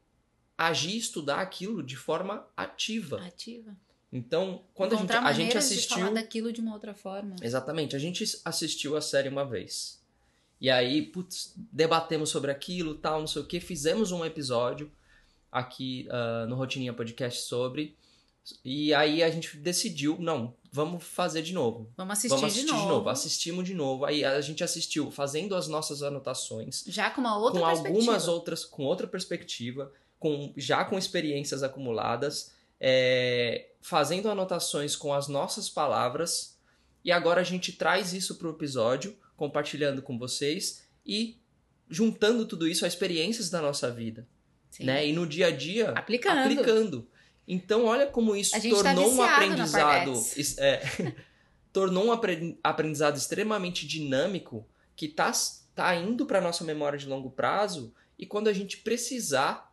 agir, 0.57 0.97
estudar 0.97 1.41
aquilo 1.41 1.83
de 1.83 1.97
forma 1.97 2.47
ativa. 2.57 3.25
Ativa. 3.25 3.77
Então, 4.13 4.63
quando 4.75 4.93
a 4.93 4.97
gente, 4.97 5.05
Encontrar 5.05 5.27
a 5.27 5.33
gente 5.33 5.47
maneiras 5.47 5.69
de 5.69 5.75
assistiu, 5.75 5.99
falar 5.99 6.13
daquilo 6.13 6.53
de 6.53 6.61
uma 6.61 6.73
outra 6.73 6.95
forma. 6.95 7.35
exatamente, 7.43 7.97
a 7.97 7.99
gente 7.99 8.25
assistiu 8.45 8.97
a 8.97 9.01
série 9.01 9.29
uma 9.29 9.45
vez. 9.45 10.01
E 10.61 10.71
aí, 10.71 11.03
putz, 11.03 11.53
debatemos 11.57 12.31
sobre 12.31 12.51
aquilo, 12.51 12.95
tal, 12.95 13.21
não 13.21 13.27
sei 13.27 13.43
o 13.43 13.47
que, 13.47 13.59
fizemos 13.59 14.13
um 14.13 14.25
episódio 14.25 14.91
aqui 15.51 16.07
ah, 16.11 16.47
no 16.49 16.55
Rotininha 16.55 16.93
Podcast 16.93 17.43
sobre. 17.43 17.97
E 18.65 18.95
aí 18.95 19.23
a 19.23 19.31
gente 19.31 19.57
decidiu, 19.57 20.17
não, 20.21 20.55
vamos 20.75 21.05
fazer 21.05 21.41
de 21.43 21.55
novo. 21.55 21.89
Vamos 21.97 22.19
assistir, 22.19 22.35
vamos 22.35 22.45
assistir 22.53 22.67
de, 22.67 22.73
novo, 22.73 23.09
Assistimos 23.09 23.65
de 23.65 23.75
novo. 23.75 24.05
Aí 24.05 24.25
a 24.25 24.41
gente 24.41 24.65
assistiu 24.65 25.09
fazendo 25.09 25.55
as 25.55 25.69
nossas 25.69 26.03
anotações, 26.03 26.83
Já 26.89 27.11
com 27.11 27.21
uma 27.21 27.39
outra 27.39 27.61
com 27.61 27.67
perspectiva. 27.67 27.97
algumas 27.97 28.27
outras, 28.27 28.65
com 28.65 28.83
outra 28.83 29.07
perspectiva, 29.07 29.93
com 30.19 30.53
já 30.57 30.85
com 30.85 30.99
experiências 30.99 31.63
acumuladas, 31.63 32.53
é, 32.81 33.69
fazendo 33.81 34.29
anotações 34.29 34.97
com 34.97 35.15
as 35.15 35.29
nossas 35.29 35.71
palavras. 35.71 36.59
E 37.05 37.13
agora 37.13 37.41
a 37.41 37.45
gente 37.45 37.71
traz 37.71 38.13
isso 38.13 38.35
para 38.35 38.49
o 38.49 38.51
episódio, 38.51 39.17
compartilhando 39.37 40.03
com 40.03 40.19
vocês 40.19 40.83
e 41.07 41.39
juntando 41.89 42.47
tudo 42.47 42.67
isso 42.67 42.85
a 42.85 42.89
experiências 42.89 43.49
da 43.49 43.63
nossa 43.63 43.93
vida, 43.93 44.27
Sim. 44.73 44.87
né? 44.87 45.07
E 45.07 45.13
no 45.13 45.25
dia 45.25 45.47
a 45.47 45.51
dia 45.53 45.91
Aplicando. 45.91 46.41
aplicando. 46.41 47.09
Então, 47.47 47.85
olha 47.85 48.07
como 48.07 48.35
isso 48.35 48.55
gente 48.59 48.75
tá 48.83 48.95
tornou 48.95 49.13
um 49.13 49.23
aprendizado. 49.23 50.13
É, 50.59 51.15
tornou 51.73 52.07
um 52.07 52.13
apre- 52.13 52.59
aprendizado 52.63 53.17
extremamente 53.17 53.87
dinâmico 53.87 54.67
que 54.97 55.09
tá, 55.09 55.31
tá 55.75 55.95
indo 55.95 56.25
para 56.25 56.41
nossa 56.41 56.65
memória 56.65 56.99
de 56.99 57.07
longo 57.07 57.31
prazo. 57.31 57.93
E 58.19 58.25
quando 58.25 58.49
a 58.49 58.53
gente 58.53 58.79
precisar, 58.79 59.73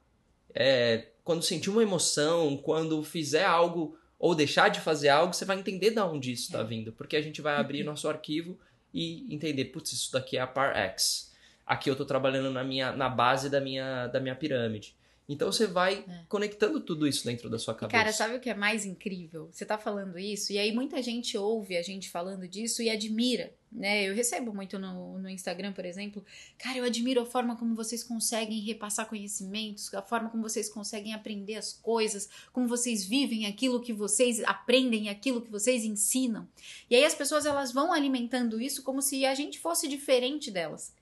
é, 0.53 1.07
quando 1.23 1.43
sentir 1.43 1.69
uma 1.69 1.83
emoção, 1.83 2.57
quando 2.57 3.01
fizer 3.03 3.45
algo 3.45 3.97
ou 4.19 4.35
deixar 4.35 4.69
de 4.69 4.79
fazer 4.79 5.09
algo, 5.09 5.33
você 5.33 5.45
vai 5.45 5.57
entender 5.57 5.91
de 5.91 5.99
onde 5.99 6.31
isso 6.31 6.43
está 6.47 6.59
É. 6.59 6.63
vindo. 6.63 6.91
Porque 6.91 7.15
a 7.15 7.21
gente 7.21 7.41
vai 7.41 7.55
abrir 7.55 7.83
nosso 7.83 8.07
arquivo 8.09 8.57
e 8.93 9.33
entender, 9.33 9.65
putz, 9.65 9.93
isso 9.93 10.11
daqui 10.11 10.37
é 10.37 10.41
a 10.41 10.47
par 10.47 10.75
X. 10.75 11.31
Aqui 11.65 11.89
eu 11.89 11.95
tô 11.95 12.03
trabalhando 12.05 12.51
na, 12.51 12.63
minha, 12.63 12.91
na 12.91 13.07
base 13.07 13.49
da 13.49 13.61
minha, 13.61 14.07
da 14.07 14.19
minha 14.19 14.35
pirâmide. 14.35 14.93
Então 15.33 15.51
você 15.51 15.65
vai 15.65 16.03
É. 16.07 16.23
conectando 16.27 16.79
tudo 16.81 17.07
isso 17.07 17.25
dentro 17.25 17.49
da 17.49 17.57
sua 17.57 17.73
cabeça. 17.73 17.97
Cara, 17.97 18.11
sabe 18.13 18.35
o 18.35 18.39
que 18.39 18.49
é 18.49 18.53
mais 18.53 18.85
incrível? 18.85 19.49
Você 19.51 19.65
tá 19.65 19.77
falando 19.77 20.19
isso, 20.19 20.51
e 20.51 20.57
aí 20.59 20.71
muita 20.71 21.01
gente 21.01 21.37
ouve 21.37 21.77
a 21.77 21.81
gente 21.81 22.09
falando 22.09 22.47
disso 22.47 22.81
e 22.83 22.89
admira, 22.89 23.53
né? 23.71 24.03
Eu 24.03 24.13
recebo 24.13 24.53
muito 24.53 24.77
no, 24.77 25.17
no 25.19 25.29
Instagram, 25.29 25.71
por 25.73 25.85
exemplo. 25.85 26.23
Cara, 26.57 26.77
eu 26.79 26.83
admiro 26.83 27.21
a 27.21 27.25
forma 27.25 27.55
como 27.55 27.73
vocês 27.75 28.03
conseguem 28.03 28.59
repassar 28.59 29.07
conhecimentos, 29.07 29.93
a 29.93 30.01
forma 30.01 30.29
como 30.29 30.43
vocês 30.43 30.67
conseguem 30.69 31.13
aprender 31.13 31.55
as 31.55 31.71
coisas, 31.73 32.29
como 32.51 32.67
vocês 32.67 33.05
vivem 33.05 33.45
aquilo 33.45 33.79
que 33.81 33.93
vocês 33.93 34.43
aprendem, 34.43 35.09
aquilo 35.09 35.41
que 35.41 35.49
vocês 35.49 35.83
ensinam. 35.83 36.47
E 36.89 36.95
aí 36.95 37.05
as 37.05 37.15
pessoas 37.15 37.45
elas 37.45 37.71
vão 37.71 37.93
alimentando 37.93 38.59
isso 38.59 38.83
como 38.83 39.01
se 39.01 39.25
a 39.25 39.33
gente 39.33 39.59
fosse 39.59 39.87
diferente 39.87 40.51
delas. 40.51 40.93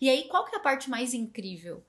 E 0.00 0.08
aí, 0.10 0.24
qual 0.24 0.44
que 0.44 0.52
é 0.54 0.58
a 0.58 0.60
parte 0.62 0.90
mais 0.90 1.14
incrível? 1.14 1.80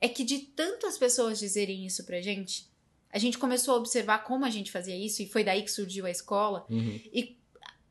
É 0.00 0.08
que 0.08 0.24
de 0.24 0.38
tanto 0.38 0.86
as 0.86 0.98
pessoas 0.98 1.38
dizerem 1.38 1.86
isso 1.86 2.04
pra 2.04 2.20
gente, 2.20 2.68
a 3.10 3.18
gente 3.18 3.38
começou 3.38 3.74
a 3.74 3.78
observar 3.78 4.24
como 4.24 4.44
a 4.44 4.50
gente 4.50 4.70
fazia 4.70 4.96
isso 4.96 5.22
e 5.22 5.28
foi 5.28 5.42
daí 5.42 5.62
que 5.62 5.70
surgiu 5.70 6.06
a 6.06 6.10
escola. 6.10 6.66
Uhum. 6.68 7.00
E 7.12 7.36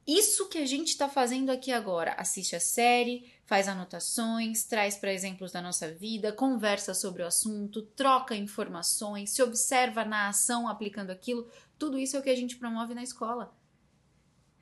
isso 0.07 0.47
que 0.49 0.59
a 0.59 0.65
gente 0.65 0.89
está 0.89 1.09
fazendo 1.09 1.49
aqui 1.49 1.71
agora, 1.71 2.13
assiste 2.13 2.55
a 2.55 2.59
série, 2.59 3.27
faz 3.43 3.67
anotações, 3.67 4.63
traz 4.63 4.95
para 4.95 5.11
exemplos 5.11 5.51
da 5.51 5.63
nossa 5.63 5.91
vida, 5.91 6.31
conversa 6.31 6.93
sobre 6.93 7.23
o 7.23 7.27
assunto, 7.27 7.81
troca 7.81 8.35
informações, 8.35 9.31
se 9.31 9.41
observa 9.41 10.05
na 10.05 10.29
ação 10.29 10.67
aplicando 10.67 11.09
aquilo, 11.09 11.49
tudo 11.77 11.97
isso 11.97 12.15
é 12.15 12.19
o 12.19 12.23
que 12.23 12.29
a 12.29 12.35
gente 12.35 12.55
promove 12.55 12.93
na 12.93 13.01
escola. 13.01 13.51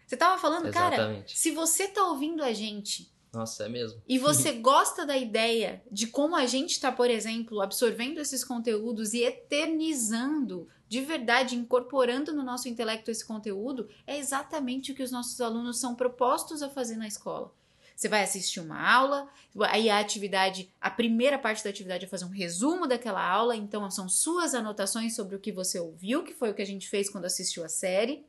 Você 0.08 0.16
tava 0.16 0.40
falando, 0.40 0.72
cara, 0.72 0.96
Exatamente. 0.96 1.38
se 1.38 1.52
você 1.52 1.88
tá 1.90 2.06
ouvindo 2.06 2.42
a 2.42 2.54
gente 2.54 3.13
Nossa, 3.34 3.66
é 3.66 3.70
mesmo. 3.70 4.00
e 4.08 4.20
você 4.20 4.52
gosta 4.62 5.06
da 5.06 5.18
ideia 5.18 5.82
de 5.92 6.06
como 6.06 6.36
a 6.36 6.46
gente 6.46 6.72
está, 6.72 6.92
por 6.92 7.10
exemplo, 7.10 7.62
absorvendo 7.62 8.20
esses 8.20 8.44
conteúdos 8.44 9.14
e 9.14 9.24
eternizando, 9.24 10.68
de 10.88 11.02
verdade, 11.02 11.56
incorporando 11.56 12.32
no 12.32 12.44
nosso 12.44 12.70
intelecto 12.70 13.10
esse 13.10 13.26
conteúdo, 13.26 13.90
é 14.06 14.18
exatamente 14.18 14.92
o 14.92 14.96
que 14.96 15.02
os 15.02 15.12
nossos 15.12 15.42
alunos 15.42 15.80
são 15.80 15.96
propostos 15.96 16.62
a 16.62 16.70
fazer 16.70 16.96
na 16.96 17.08
escola. 17.08 17.52
Você 17.96 18.08
vai 18.08 18.24
assistir 18.24 18.60
uma 18.60 18.80
aula, 18.80 19.28
aí 19.70 19.90
a 19.90 20.00
atividade, 20.00 20.72
a 20.82 20.90
primeira 20.90 21.38
parte 21.38 21.64
da 21.64 21.70
atividade 21.70 22.06
é 22.06 22.08
fazer 22.08 22.26
um 22.26 22.30
resumo 22.30 22.88
daquela 22.88 23.24
aula, 23.26 23.56
então 23.56 23.90
são 23.90 24.10
suas 24.10 24.54
anotações 24.54 25.16
sobre 25.16 25.36
o 25.36 25.40
que 25.40 25.52
você 25.52 25.80
ouviu, 25.80 26.24
que 26.24 26.34
foi 26.34 26.52
o 26.52 26.54
que 26.54 26.62
a 26.62 26.66
gente 26.66 26.90
fez 26.90 27.10
quando 27.10 27.26
assistiu 27.26 27.64
a 27.64 27.70
série. 27.70 28.26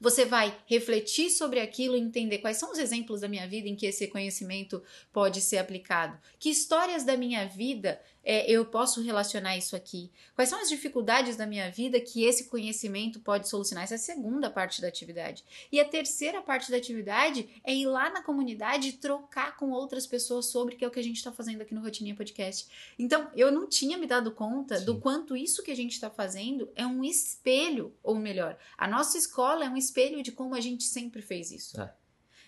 Você 0.00 0.24
vai 0.24 0.56
refletir 0.66 1.30
sobre 1.30 1.60
aquilo 1.60 1.96
e 1.96 2.00
entender 2.00 2.38
quais 2.38 2.56
são 2.56 2.72
os 2.72 2.78
exemplos 2.78 3.20
da 3.20 3.28
minha 3.28 3.46
vida 3.46 3.68
em 3.68 3.76
que 3.76 3.86
esse 3.86 4.06
conhecimento 4.08 4.82
pode 5.12 5.40
ser 5.40 5.58
aplicado. 5.58 6.18
Que 6.38 6.50
histórias 6.50 7.04
da 7.04 7.16
minha 7.16 7.46
vida 7.46 8.00
é, 8.24 8.50
eu 8.50 8.64
posso 8.64 9.02
relacionar 9.02 9.56
isso 9.56 9.74
aqui? 9.74 10.10
Quais 10.34 10.48
são 10.48 10.60
as 10.60 10.68
dificuldades 10.68 11.36
da 11.36 11.46
minha 11.46 11.70
vida 11.70 12.00
que 12.00 12.24
esse 12.24 12.44
conhecimento 12.44 13.20
pode 13.20 13.48
solucionar? 13.48 13.84
Essa 13.84 13.94
é 13.94 13.96
a 13.96 13.98
segunda 13.98 14.50
parte 14.50 14.80
da 14.80 14.88
atividade. 14.88 15.44
E 15.70 15.80
a 15.80 15.84
terceira 15.84 16.40
parte 16.40 16.70
da 16.70 16.76
atividade 16.76 17.48
é 17.64 17.74
ir 17.74 17.86
lá 17.86 18.10
na 18.10 18.22
comunidade 18.22 18.88
e 18.88 18.92
trocar 18.92 19.56
com 19.56 19.70
outras 19.70 20.06
pessoas 20.06 20.46
sobre, 20.46 20.76
que 20.76 20.84
é 20.84 20.88
o 20.88 20.90
que 20.90 21.00
a 21.00 21.04
gente 21.04 21.16
está 21.16 21.32
fazendo 21.32 21.62
aqui 21.62 21.74
no 21.74 21.82
Rotininha 21.82 22.14
Podcast. 22.14 22.66
Então, 22.98 23.30
eu 23.34 23.50
não 23.50 23.68
tinha 23.68 23.98
me 23.98 24.06
dado 24.06 24.30
conta 24.32 24.78
Sim. 24.78 24.84
do 24.84 25.00
quanto 25.00 25.36
isso 25.36 25.62
que 25.62 25.70
a 25.70 25.76
gente 25.76 25.92
está 25.92 26.10
fazendo 26.10 26.70
é 26.74 26.86
um 26.86 27.02
espelho, 27.02 27.94
ou 28.02 28.14
melhor, 28.14 28.56
a 28.76 28.86
nossa 28.86 29.18
escola 29.18 29.64
é 29.64 29.68
um 29.68 29.76
espelho 29.76 30.22
de 30.22 30.32
como 30.32 30.54
a 30.54 30.60
gente 30.60 30.84
sempre 30.84 31.22
fez 31.22 31.50
isso. 31.50 31.80
É. 31.80 31.92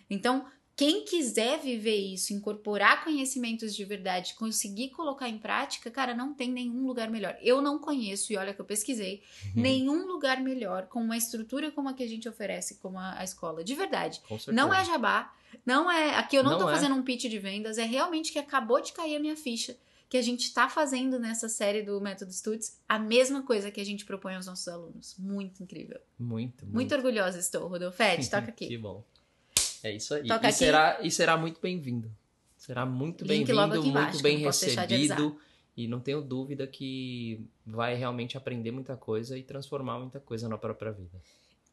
Então, 0.08 0.46
quem 0.76 1.04
quiser 1.04 1.60
viver 1.60 1.96
isso, 1.96 2.32
incorporar 2.32 3.04
conhecimentos 3.04 3.74
de 3.74 3.84
verdade, 3.84 4.34
conseguir 4.34 4.90
colocar 4.90 5.28
em 5.28 5.38
prática, 5.38 5.90
cara, 5.90 6.14
não 6.14 6.34
tem 6.34 6.50
nenhum 6.50 6.84
lugar 6.86 7.08
melhor. 7.10 7.36
Eu 7.40 7.62
não 7.62 7.78
conheço, 7.78 8.32
e 8.32 8.36
olha 8.36 8.52
que 8.52 8.60
eu 8.60 8.64
pesquisei, 8.64 9.22
Uhum. 9.54 9.62
nenhum 9.62 10.06
lugar 10.06 10.40
melhor 10.42 10.86
com 10.88 11.00
uma 11.00 11.16
estrutura 11.16 11.70
como 11.70 11.88
a 11.88 11.94
que 11.94 12.02
a 12.02 12.08
gente 12.08 12.28
oferece, 12.28 12.76
como 12.78 12.98
a, 12.98 13.18
a 13.20 13.24
escola. 13.24 13.62
De 13.62 13.74
verdade. 13.74 14.20
Com 14.28 14.38
certeza. 14.38 14.52
Não 14.52 14.74
é 14.74 14.84
jabá, 14.84 15.32
não 15.64 15.90
é. 15.90 16.16
Aqui 16.16 16.34
eu 16.36 16.42
não, 16.42 16.52
Não 16.52 16.58
tô 16.58 16.68
é. 16.68 16.72
fazendo 16.74 16.94
um 16.96 17.02
pitch 17.02 17.26
de 17.26 17.38
vendas, 17.38 17.78
é 17.78 17.84
realmente 17.84 18.32
que 18.32 18.38
acabou 18.38 18.80
de 18.80 18.92
cair 18.92 19.16
a 19.16 19.20
minha 19.20 19.36
ficha. 19.36 19.76
que 20.06 20.18
a 20.18 20.22
gente 20.22 20.42
está 20.44 20.68
fazendo 20.68 21.18
nessa 21.18 21.48
série 21.48 21.82
do 21.82 22.00
Método 22.00 22.30
Studios 22.32 22.76
a 22.88 22.98
mesma 23.00 23.42
coisa 23.42 23.68
que 23.70 23.80
a 23.80 23.84
gente 23.84 24.04
propõe 24.04 24.36
aos 24.36 24.46
nossos 24.46 24.68
alunos. 24.68 25.16
Muito 25.18 25.60
incrível. 25.62 25.98
Muito, 26.18 26.64
muito. 26.64 26.74
Muito 26.74 26.94
orgulhosa 26.94 27.38
estou, 27.40 27.66
Rodolfete. 27.66 28.28
Toca 28.30 28.48
aqui. 28.48 28.68
que 28.68 28.78
bom. 28.78 29.02
É 29.84 29.92
isso 29.92 30.14
aí. 30.14 30.26
Toca 30.26 30.46
e, 30.46 30.48
aqui. 30.48 30.56
será, 30.56 30.98
e 31.02 31.10
será 31.10 31.36
muito 31.36 31.60
bem-vindo. 31.60 32.10
Será 32.56 32.86
muito 32.86 33.26
bem-vindo, 33.26 33.68
muito 33.68 33.86
embaixo, 33.86 34.22
bem 34.22 34.38
recebido. 34.38 35.38
E 35.76 35.86
não 35.86 36.00
tenho 36.00 36.22
dúvida 36.22 36.66
que 36.66 37.46
vai 37.66 37.94
realmente 37.94 38.38
aprender 38.38 38.70
muita 38.70 38.96
coisa 38.96 39.36
e 39.36 39.42
transformar 39.42 39.98
muita 39.98 40.18
coisa 40.18 40.48
na 40.48 40.56
própria 40.56 40.90
vida. 40.90 41.20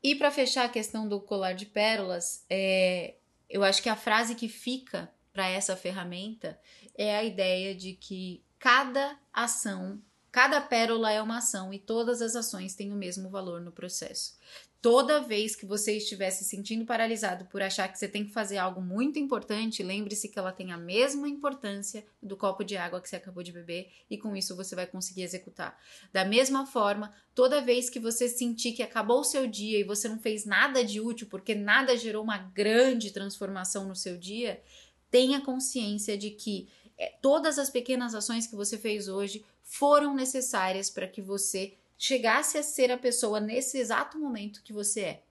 E 0.03 0.15
para 0.15 0.29
fechar 0.29 0.65
a 0.65 0.69
questão 0.69 1.07
do 1.07 1.21
colar 1.21 1.53
de 1.53 1.65
pérolas, 1.65 2.43
é, 2.49 3.15
eu 3.49 3.63
acho 3.63 3.81
que 3.81 3.87
a 3.87 3.95
frase 3.95 4.35
que 4.35 4.49
fica 4.49 5.09
para 5.31 5.47
essa 5.47 5.77
ferramenta 5.77 6.59
é 6.97 7.15
a 7.15 7.23
ideia 7.23 7.73
de 7.73 7.93
que 7.93 8.43
cada 8.59 9.17
ação, 9.31 10.01
cada 10.31 10.59
pérola 10.59 11.11
é 11.11 11.21
uma 11.21 11.37
ação 11.37 11.73
e 11.73 11.79
todas 11.79 12.21
as 12.21 12.35
ações 12.35 12.75
têm 12.75 12.91
o 12.91 12.95
mesmo 12.97 13.29
valor 13.29 13.61
no 13.61 13.71
processo. 13.71 14.37
Toda 14.81 15.21
vez 15.21 15.55
que 15.55 15.63
você 15.63 15.97
estiver 15.97 16.31
se 16.31 16.43
sentindo 16.43 16.85
paralisado 16.85 17.45
por 17.45 17.61
achar 17.61 17.87
que 17.87 17.99
você 17.99 18.07
tem 18.07 18.25
que 18.25 18.31
fazer 18.31 18.57
algo 18.57 18.81
muito 18.81 19.19
importante, 19.19 19.83
lembre-se 19.83 20.27
que 20.27 20.39
ela 20.39 20.51
tem 20.51 20.71
a 20.71 20.77
mesma 20.77 21.29
importância 21.29 22.03
do 22.19 22.35
copo 22.35 22.63
de 22.63 22.75
água 22.75 22.99
que 22.99 23.07
você 23.07 23.15
acabou 23.15 23.43
de 23.43 23.51
beber 23.51 23.91
e 24.09 24.17
com 24.17 24.35
isso 24.35 24.55
você 24.55 24.73
vai 24.73 24.87
conseguir 24.87 25.21
executar. 25.21 25.79
Da 26.11 26.25
mesma 26.25 26.65
forma, 26.65 27.13
toda 27.35 27.61
vez 27.61 27.91
que 27.91 27.99
você 27.99 28.27
sentir 28.27 28.71
que 28.71 28.81
acabou 28.81 29.19
o 29.19 29.23
seu 29.23 29.45
dia 29.45 29.79
e 29.79 29.83
você 29.83 30.09
não 30.09 30.17
fez 30.17 30.45
nada 30.45 30.83
de 30.83 30.99
útil 30.99 31.27
porque 31.29 31.53
nada 31.53 31.95
gerou 31.95 32.23
uma 32.23 32.39
grande 32.39 33.11
transformação 33.11 33.87
no 33.87 33.95
seu 33.95 34.17
dia, 34.17 34.63
tenha 35.11 35.41
consciência 35.41 36.17
de 36.17 36.31
que 36.31 36.67
é, 36.97 37.13
todas 37.21 37.59
as 37.59 37.69
pequenas 37.69 38.15
ações 38.15 38.47
que 38.47 38.55
você 38.55 38.79
fez 38.79 39.07
hoje 39.07 39.45
foram 39.61 40.15
necessárias 40.15 40.89
para 40.89 41.07
que 41.07 41.21
você 41.21 41.77
chegasse 42.01 42.57
a 42.57 42.63
ser 42.63 42.91
a 42.91 42.97
pessoa 42.97 43.39
nesse 43.39 43.77
exato 43.77 44.17
momento 44.17 44.63
que 44.63 44.73
você 44.73 45.01
é. 45.01 45.23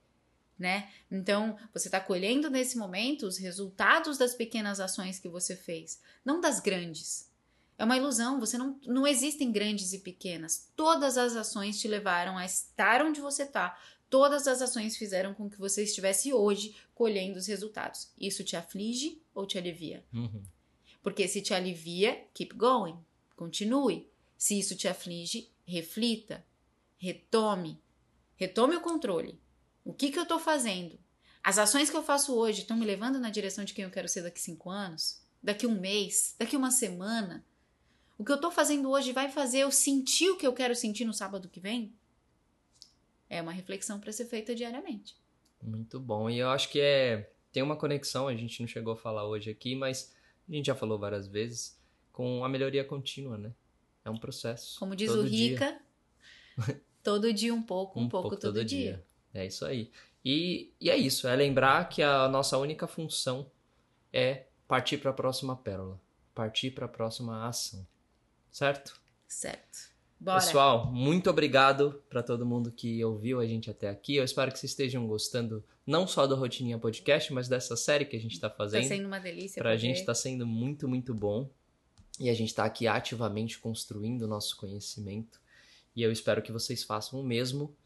Né? 0.57 0.89
Então, 1.11 1.59
você 1.73 1.89
está 1.89 1.99
colhendo 1.99 2.49
nesse 2.49 2.79
momento 2.79 3.27
os 3.27 3.39
resultados 3.39 4.17
das 4.17 4.35
pequenas 4.35 4.79
ações 4.79 5.19
que 5.19 5.29
você 5.29 5.57
fez, 5.57 6.01
não 6.25 6.41
das 6.41 6.61
grandes. 6.61 7.29
É 7.77 7.83
uma 7.83 7.97
ilusão, 7.97 8.39
você 8.39 8.57
não, 8.57 8.79
não 8.87 9.05
existem 9.05 9.51
grandes 9.51 9.93
e 9.93 9.99
pequenas. 9.99 10.71
Todas 10.77 11.19
as 11.19 11.35
ações 11.35 11.81
te 11.81 11.89
levaram 11.89 12.39
a 12.39 12.45
estar 12.45 13.05
onde 13.05 13.21
você 13.21 13.43
está. 13.43 13.77
Todas 14.09 14.47
as 14.47 14.63
ações 14.63 14.97
fizeram 14.97 15.35
com 15.35 15.51
que 15.51 15.59
você 15.59 15.83
estivesse 15.83 16.33
hoje 16.33 16.77
colhendo 16.95 17.39
os 17.39 17.49
resultados. 17.49 18.13
Isso 18.17 18.45
te 18.45 18.55
aflige 18.55 19.21
ou 19.35 19.45
te 19.45 19.59
alivia? 19.59 20.05
Uhum. 20.13 20.43
Porque 21.03 21.27
se 21.27 21.43
te 21.43 21.53
alivia, 21.53 22.29
keep 22.33 22.55
going, 22.55 22.97
continue. 23.35 24.09
Se 24.39 24.57
isso 24.57 24.77
te 24.77 24.87
aflige, 24.87 25.51
reflita, 25.65 26.45
retome, 27.01 27.81
retome 28.37 28.77
o 28.77 28.81
controle. 28.81 29.41
O 29.83 29.95
que, 29.95 30.11
que 30.11 30.19
eu 30.19 30.25
estou 30.25 30.39
fazendo? 30.39 30.99
As 31.43 31.57
ações 31.57 31.89
que 31.89 31.97
eu 31.97 32.03
faço 32.03 32.37
hoje 32.37 32.61
estão 32.61 32.77
me 32.77 32.85
levando 32.85 33.19
na 33.19 33.31
direção 33.31 33.65
de 33.65 33.73
quem 33.73 33.85
eu 33.85 33.91
quero 33.91 34.07
ser 34.07 34.23
daqui 34.23 34.39
cinco 34.39 34.69
anos? 34.69 35.23
Daqui 35.43 35.67
um 35.67 35.81
mês? 35.81 36.37
Daqui 36.39 36.55
uma 36.55 36.71
semana? 36.71 37.45
O 38.19 38.25
que 38.25 38.31
eu 38.31 38.37
estou 38.37 38.51
fazendo 38.51 38.91
hoje 38.91 39.13
vai 39.13 39.31
fazer 39.31 39.61
eu 39.61 39.71
sentir 39.71 40.29
o 40.29 40.37
que 40.37 40.47
eu 40.47 40.53
quero 40.53 40.77
sentir 40.77 41.07
no 41.07 41.15
sábado 41.15 41.49
que 41.49 41.59
vem? 41.59 41.95
É 43.31 43.41
uma 43.41 43.53
reflexão 43.53 43.99
para 43.99 44.13
ser 44.13 44.27
feita 44.27 44.55
diariamente. 44.55 45.17
Muito 45.63 45.99
bom. 45.99 46.29
E 46.29 46.39
eu 46.39 46.51
acho 46.51 46.69
que 46.69 46.81
é 46.81 47.33
tem 47.51 47.63
uma 47.63 47.77
conexão, 47.77 48.29
a 48.29 48.35
gente 48.35 48.61
não 48.61 48.69
chegou 48.69 48.93
a 48.93 48.97
falar 48.97 49.27
hoje 49.27 49.51
aqui, 49.51 49.75
mas 49.75 50.15
a 50.49 50.53
gente 50.53 50.67
já 50.67 50.75
falou 50.75 50.99
várias 50.99 51.27
vezes, 51.27 51.81
com 52.13 52.45
a 52.45 52.49
melhoria 52.49 52.85
contínua, 52.85 53.37
né? 53.37 53.53
É 54.05 54.11
um 54.11 54.19
processo. 54.19 54.79
Como 54.79 54.95
diz 54.95 55.11
o 55.11 55.29
dia. 55.29 55.81
Todo 57.03 57.33
dia 57.33 57.55
um 57.55 57.63
pouco, 57.63 57.99
um, 57.99 58.09
pouco, 58.09 58.37
todo, 58.37 58.65
dia. 58.65 59.05
É 59.33 59.47
isso 59.47 59.65
aí. 59.65 59.91
E, 60.25 60.73
e 60.81 60.91
é 60.91 60.97
isso, 60.97 61.27
é 61.27 61.35
lembrar 61.35 61.89
que 61.89 62.03
a 62.03 62.29
nossa 62.29 62.59
única 62.59 62.87
função 62.87 63.51
é 64.13 64.47
partir 64.69 64.99
para 64.99 65.11
a 65.11 65.15
próxima 65.15 65.57
pérola, 65.57 66.01
partir 66.35 66.73
para 66.73 66.85
a 66.87 66.89
próxima 66.89 67.47
ação. 67.47 67.87
Certo? 68.51 69.01
Certo. 69.27 69.91
Bora. 70.19 70.39
Pessoal, 70.39 70.93
muito 70.93 71.31
obrigado 71.31 72.03
para 72.11 72.23
todo 72.23 72.45
mundo 72.45 72.71
que 72.71 73.03
ouviu 73.03 73.41
a 73.41 73.47
gente 73.47 73.71
até 73.71 73.89
aqui. 73.89 74.17
Eu 74.17 74.25
espero 74.25 74.53
que 74.53 74.59
vocês 74.59 74.73
estejam 74.73 75.07
gostando 75.07 75.65
não 75.87 76.07
só 76.07 76.27
do 76.27 76.35
Rotininha 76.37 76.79
Podcast, 76.79 77.33
mas 77.33 77.49
dessa 77.49 77.75
série 77.75 78.05
que 78.05 78.17
a 78.17 78.21
gente 78.21 78.33
está 78.33 78.51
tá 78.51 78.57
fazendo. 78.57 78.85
sendo 78.87 79.07
uma 79.07 79.19
delícia. 79.19 79.63
Pra 79.63 79.71
poder- 79.71 79.79
gente 79.79 80.05
tá 80.05 80.15
sendo 80.15 80.47
muito, 80.47 80.87
muito 80.87 81.15
bom. 81.15 81.49
E 82.19 82.29
a 82.29 82.35
gente 82.35 82.55
tá 82.55 82.65
aqui 82.65 82.87
ativamente 82.87 83.59
construindo 83.59 84.23
o 84.23 84.29
nosso 84.29 84.59
conhecimento. 84.59 85.41
E 85.95 86.03
eu 86.03 86.13
espero 86.13 86.43
que 86.43 86.53
vocês 86.53 86.83
façam 86.83 87.21
o 87.21 87.25
mesmo. 87.25 87.77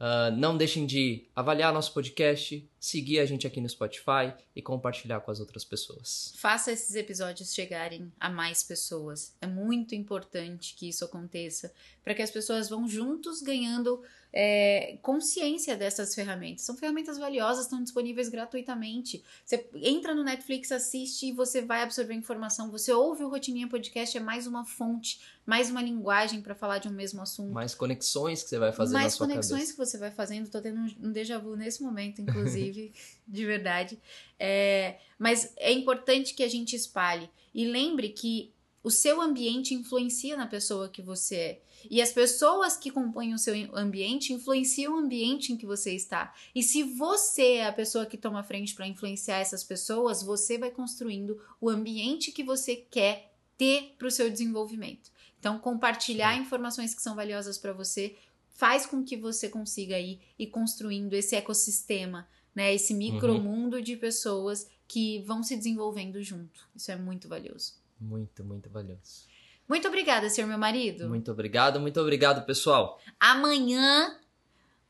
Ah, 0.00 0.30
não 0.30 0.56
deixem 0.56 0.86
de 0.86 1.26
avaliar 1.34 1.72
nosso 1.72 1.92
podcast, 1.92 2.68
seguir 2.78 3.18
a 3.18 3.26
gente 3.26 3.46
aqui 3.46 3.60
no 3.60 3.68
Spotify 3.68 4.32
e 4.54 4.62
compartilhar 4.62 5.20
com 5.20 5.30
as 5.30 5.40
outras 5.40 5.64
pessoas. 5.64 6.32
Faça 6.36 6.70
esses 6.70 6.94
episódios 6.94 7.52
chegarem 7.52 8.12
a 8.20 8.30
mais 8.30 8.62
pessoas. 8.62 9.34
É 9.40 9.46
muito 9.46 9.94
importante 9.94 10.74
que 10.76 10.88
isso 10.88 11.04
aconteça 11.04 11.72
para 12.04 12.14
que 12.14 12.22
as 12.22 12.30
pessoas 12.30 12.68
vão 12.68 12.88
juntos 12.88 13.42
ganhando 13.42 14.00
é, 14.32 14.98
consciência 15.02 15.76
dessas 15.76 16.14
ferramentas. 16.14 16.62
São 16.62 16.76
ferramentas 16.76 17.16
valiosas, 17.18 17.64
estão 17.64 17.82
disponíveis 17.82 18.28
gratuitamente. 18.28 19.22
Você 19.44 19.66
entra 19.74 20.14
no 20.14 20.22
Netflix, 20.22 20.70
assiste 20.70 21.26
e 21.28 21.32
você 21.32 21.62
vai 21.62 21.82
absorver 21.82 22.14
informação. 22.14 22.70
Você 22.70 22.92
ouve 22.92 23.24
o 23.24 23.28
Rotininha 23.28 23.68
Podcast, 23.68 24.16
é 24.16 24.20
mais 24.20 24.46
uma 24.46 24.64
fonte, 24.64 25.20
mais 25.46 25.70
uma 25.70 25.80
linguagem 25.82 26.42
para 26.42 26.54
falar 26.54 26.78
de 26.78 26.88
um 26.88 26.92
mesmo 26.92 27.22
assunto. 27.22 27.52
Mais 27.52 27.74
conexões 27.74 28.42
que 28.42 28.48
você 28.50 28.58
vai 28.58 28.72
fazer 28.72 28.92
na 28.94 29.00
mais 29.00 29.16
conexões 29.16 29.50
cabeça. 29.60 29.72
que 29.72 29.78
você 29.78 29.98
vai 29.98 30.10
fazendo. 30.10 30.50
Tô 30.50 30.60
tendo 30.60 30.78
um- 30.80 31.08
um 31.08 31.12
déjà 31.12 31.38
vu 31.38 31.56
nesse 31.56 31.82
momento, 31.82 32.20
inclusive, 32.20 32.92
de 33.26 33.46
verdade. 33.46 33.98
É, 34.38 34.98
mas 35.18 35.52
é 35.56 35.72
importante 35.72 36.34
que 36.34 36.42
a 36.42 36.48
gente 36.48 36.76
espalhe. 36.76 37.28
E 37.54 37.64
lembre 37.66 38.10
que 38.10 38.52
o 38.82 38.90
seu 38.90 39.20
ambiente 39.20 39.74
influencia 39.74 40.36
na 40.36 40.46
pessoa 40.46 40.88
que 40.88 41.02
você 41.02 41.36
é. 41.36 41.62
E 41.90 42.02
as 42.02 42.12
pessoas 42.12 42.76
que 42.76 42.90
compõem 42.90 43.34
o 43.34 43.38
seu 43.38 43.54
ambiente 43.74 44.32
influenciam 44.32 44.94
o 44.94 44.98
ambiente 44.98 45.52
em 45.52 45.56
que 45.56 45.66
você 45.66 45.94
está. 45.94 46.34
E 46.54 46.62
se 46.62 46.82
você 46.82 47.54
é 47.54 47.66
a 47.66 47.72
pessoa 47.72 48.06
que 48.06 48.16
toma 48.16 48.42
frente 48.42 48.74
para 48.74 48.86
influenciar 48.86 49.38
essas 49.38 49.62
pessoas, 49.62 50.22
você 50.22 50.58
vai 50.58 50.70
construindo 50.70 51.40
o 51.60 51.68
ambiente 51.68 52.32
que 52.32 52.42
você 52.42 52.76
quer 52.76 53.32
ter 53.56 53.94
para 53.98 54.08
o 54.08 54.10
seu 54.10 54.30
desenvolvimento. 54.30 55.10
Então, 55.38 55.58
compartilhar 55.58 56.36
informações 56.36 56.94
que 56.94 57.02
são 57.02 57.14
valiosas 57.14 57.58
para 57.58 57.72
você 57.72 58.16
faz 58.48 58.86
com 58.86 59.04
que 59.04 59.16
você 59.16 59.48
consiga 59.48 59.98
ir 59.98 60.20
e 60.36 60.46
construindo 60.46 61.14
esse 61.14 61.36
ecossistema, 61.36 62.28
né? 62.52 62.74
Esse 62.74 62.92
micromundo 62.92 63.80
de 63.80 63.96
pessoas 63.96 64.66
que 64.86 65.20
vão 65.20 65.44
se 65.44 65.56
desenvolvendo 65.56 66.20
junto. 66.22 66.68
Isso 66.74 66.90
é 66.90 66.96
muito 66.96 67.28
valioso. 67.28 67.74
Muito, 68.00 68.44
muito 68.44 68.70
valioso. 68.70 69.26
Muito 69.68 69.86
obrigada, 69.88 70.30
senhor 70.30 70.46
meu 70.46 70.58
marido. 70.58 71.08
Muito 71.08 71.30
obrigado, 71.30 71.78
muito 71.78 72.00
obrigado, 72.00 72.44
pessoal. 72.46 72.98
Amanhã, 73.20 74.16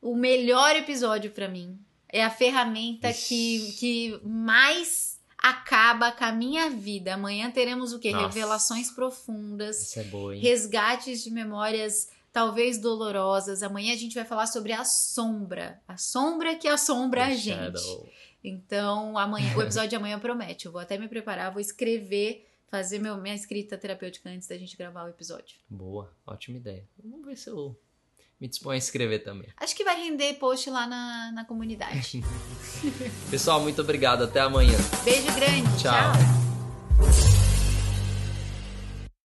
o 0.00 0.14
melhor 0.14 0.76
episódio 0.76 1.32
pra 1.32 1.48
mim 1.48 1.78
é 2.08 2.24
a 2.24 2.30
ferramenta 2.30 3.12
que, 3.12 3.56
Ixi. 3.56 3.72
que 3.78 4.20
mais 4.24 5.18
acaba 5.36 6.12
com 6.12 6.24
a 6.24 6.32
minha 6.32 6.70
vida. 6.70 7.14
Amanhã 7.14 7.50
teremos 7.50 7.92
o 7.92 7.98
quê? 7.98 8.12
Nossa. 8.12 8.26
Revelações 8.26 8.90
profundas. 8.90 9.76
Essa 9.82 10.00
é 10.00 10.04
boa, 10.04 10.34
hein? 10.34 10.40
resgates 10.40 11.22
de 11.22 11.30
memórias 11.30 12.08
talvez 12.32 12.78
dolorosas. 12.78 13.62
Amanhã 13.62 13.92
a 13.92 13.96
gente 13.96 14.14
vai 14.14 14.24
falar 14.24 14.46
sobre 14.46 14.72
a 14.72 14.84
sombra, 14.84 15.80
a 15.88 15.96
sombra 15.96 16.54
que 16.56 16.68
assombra 16.68 17.24
a 17.24 17.28
The 17.28 17.36
gente. 17.36 17.80
Shadow. 17.80 18.08
Então, 18.44 19.18
amanhã, 19.18 19.56
o 19.56 19.62
episódio 19.62 19.90
de 19.90 19.96
amanhã 19.96 20.18
promete. 20.18 20.66
Eu 20.66 20.72
vou 20.72 20.80
até 20.80 20.96
me 20.96 21.08
preparar, 21.08 21.50
vou 21.52 21.60
escrever, 21.60 22.47
fazer 22.70 22.98
meu, 22.98 23.16
minha 23.16 23.34
escrita 23.34 23.76
terapêutica 23.76 24.30
antes 24.30 24.48
da 24.48 24.56
gente 24.56 24.76
gravar 24.76 25.04
o 25.04 25.08
episódio. 25.08 25.56
Boa, 25.68 26.12
ótima 26.26 26.56
ideia. 26.56 26.86
Vamos 27.02 27.26
ver 27.26 27.36
se 27.36 27.50
eu 27.50 27.78
me 28.40 28.46
disponho 28.46 28.74
a 28.74 28.78
escrever 28.78 29.20
também. 29.20 29.48
Acho 29.56 29.74
que 29.74 29.84
vai 29.84 29.96
render 29.96 30.34
post 30.34 30.70
lá 30.70 30.86
na, 30.86 31.32
na 31.32 31.44
comunidade. 31.44 32.22
Pessoal, 33.30 33.60
muito 33.60 33.82
obrigado. 33.82 34.24
Até 34.24 34.40
amanhã. 34.40 34.78
Beijo 35.04 35.34
grande. 35.34 35.82
Tchau. 35.82 36.12
tchau. 36.12 36.47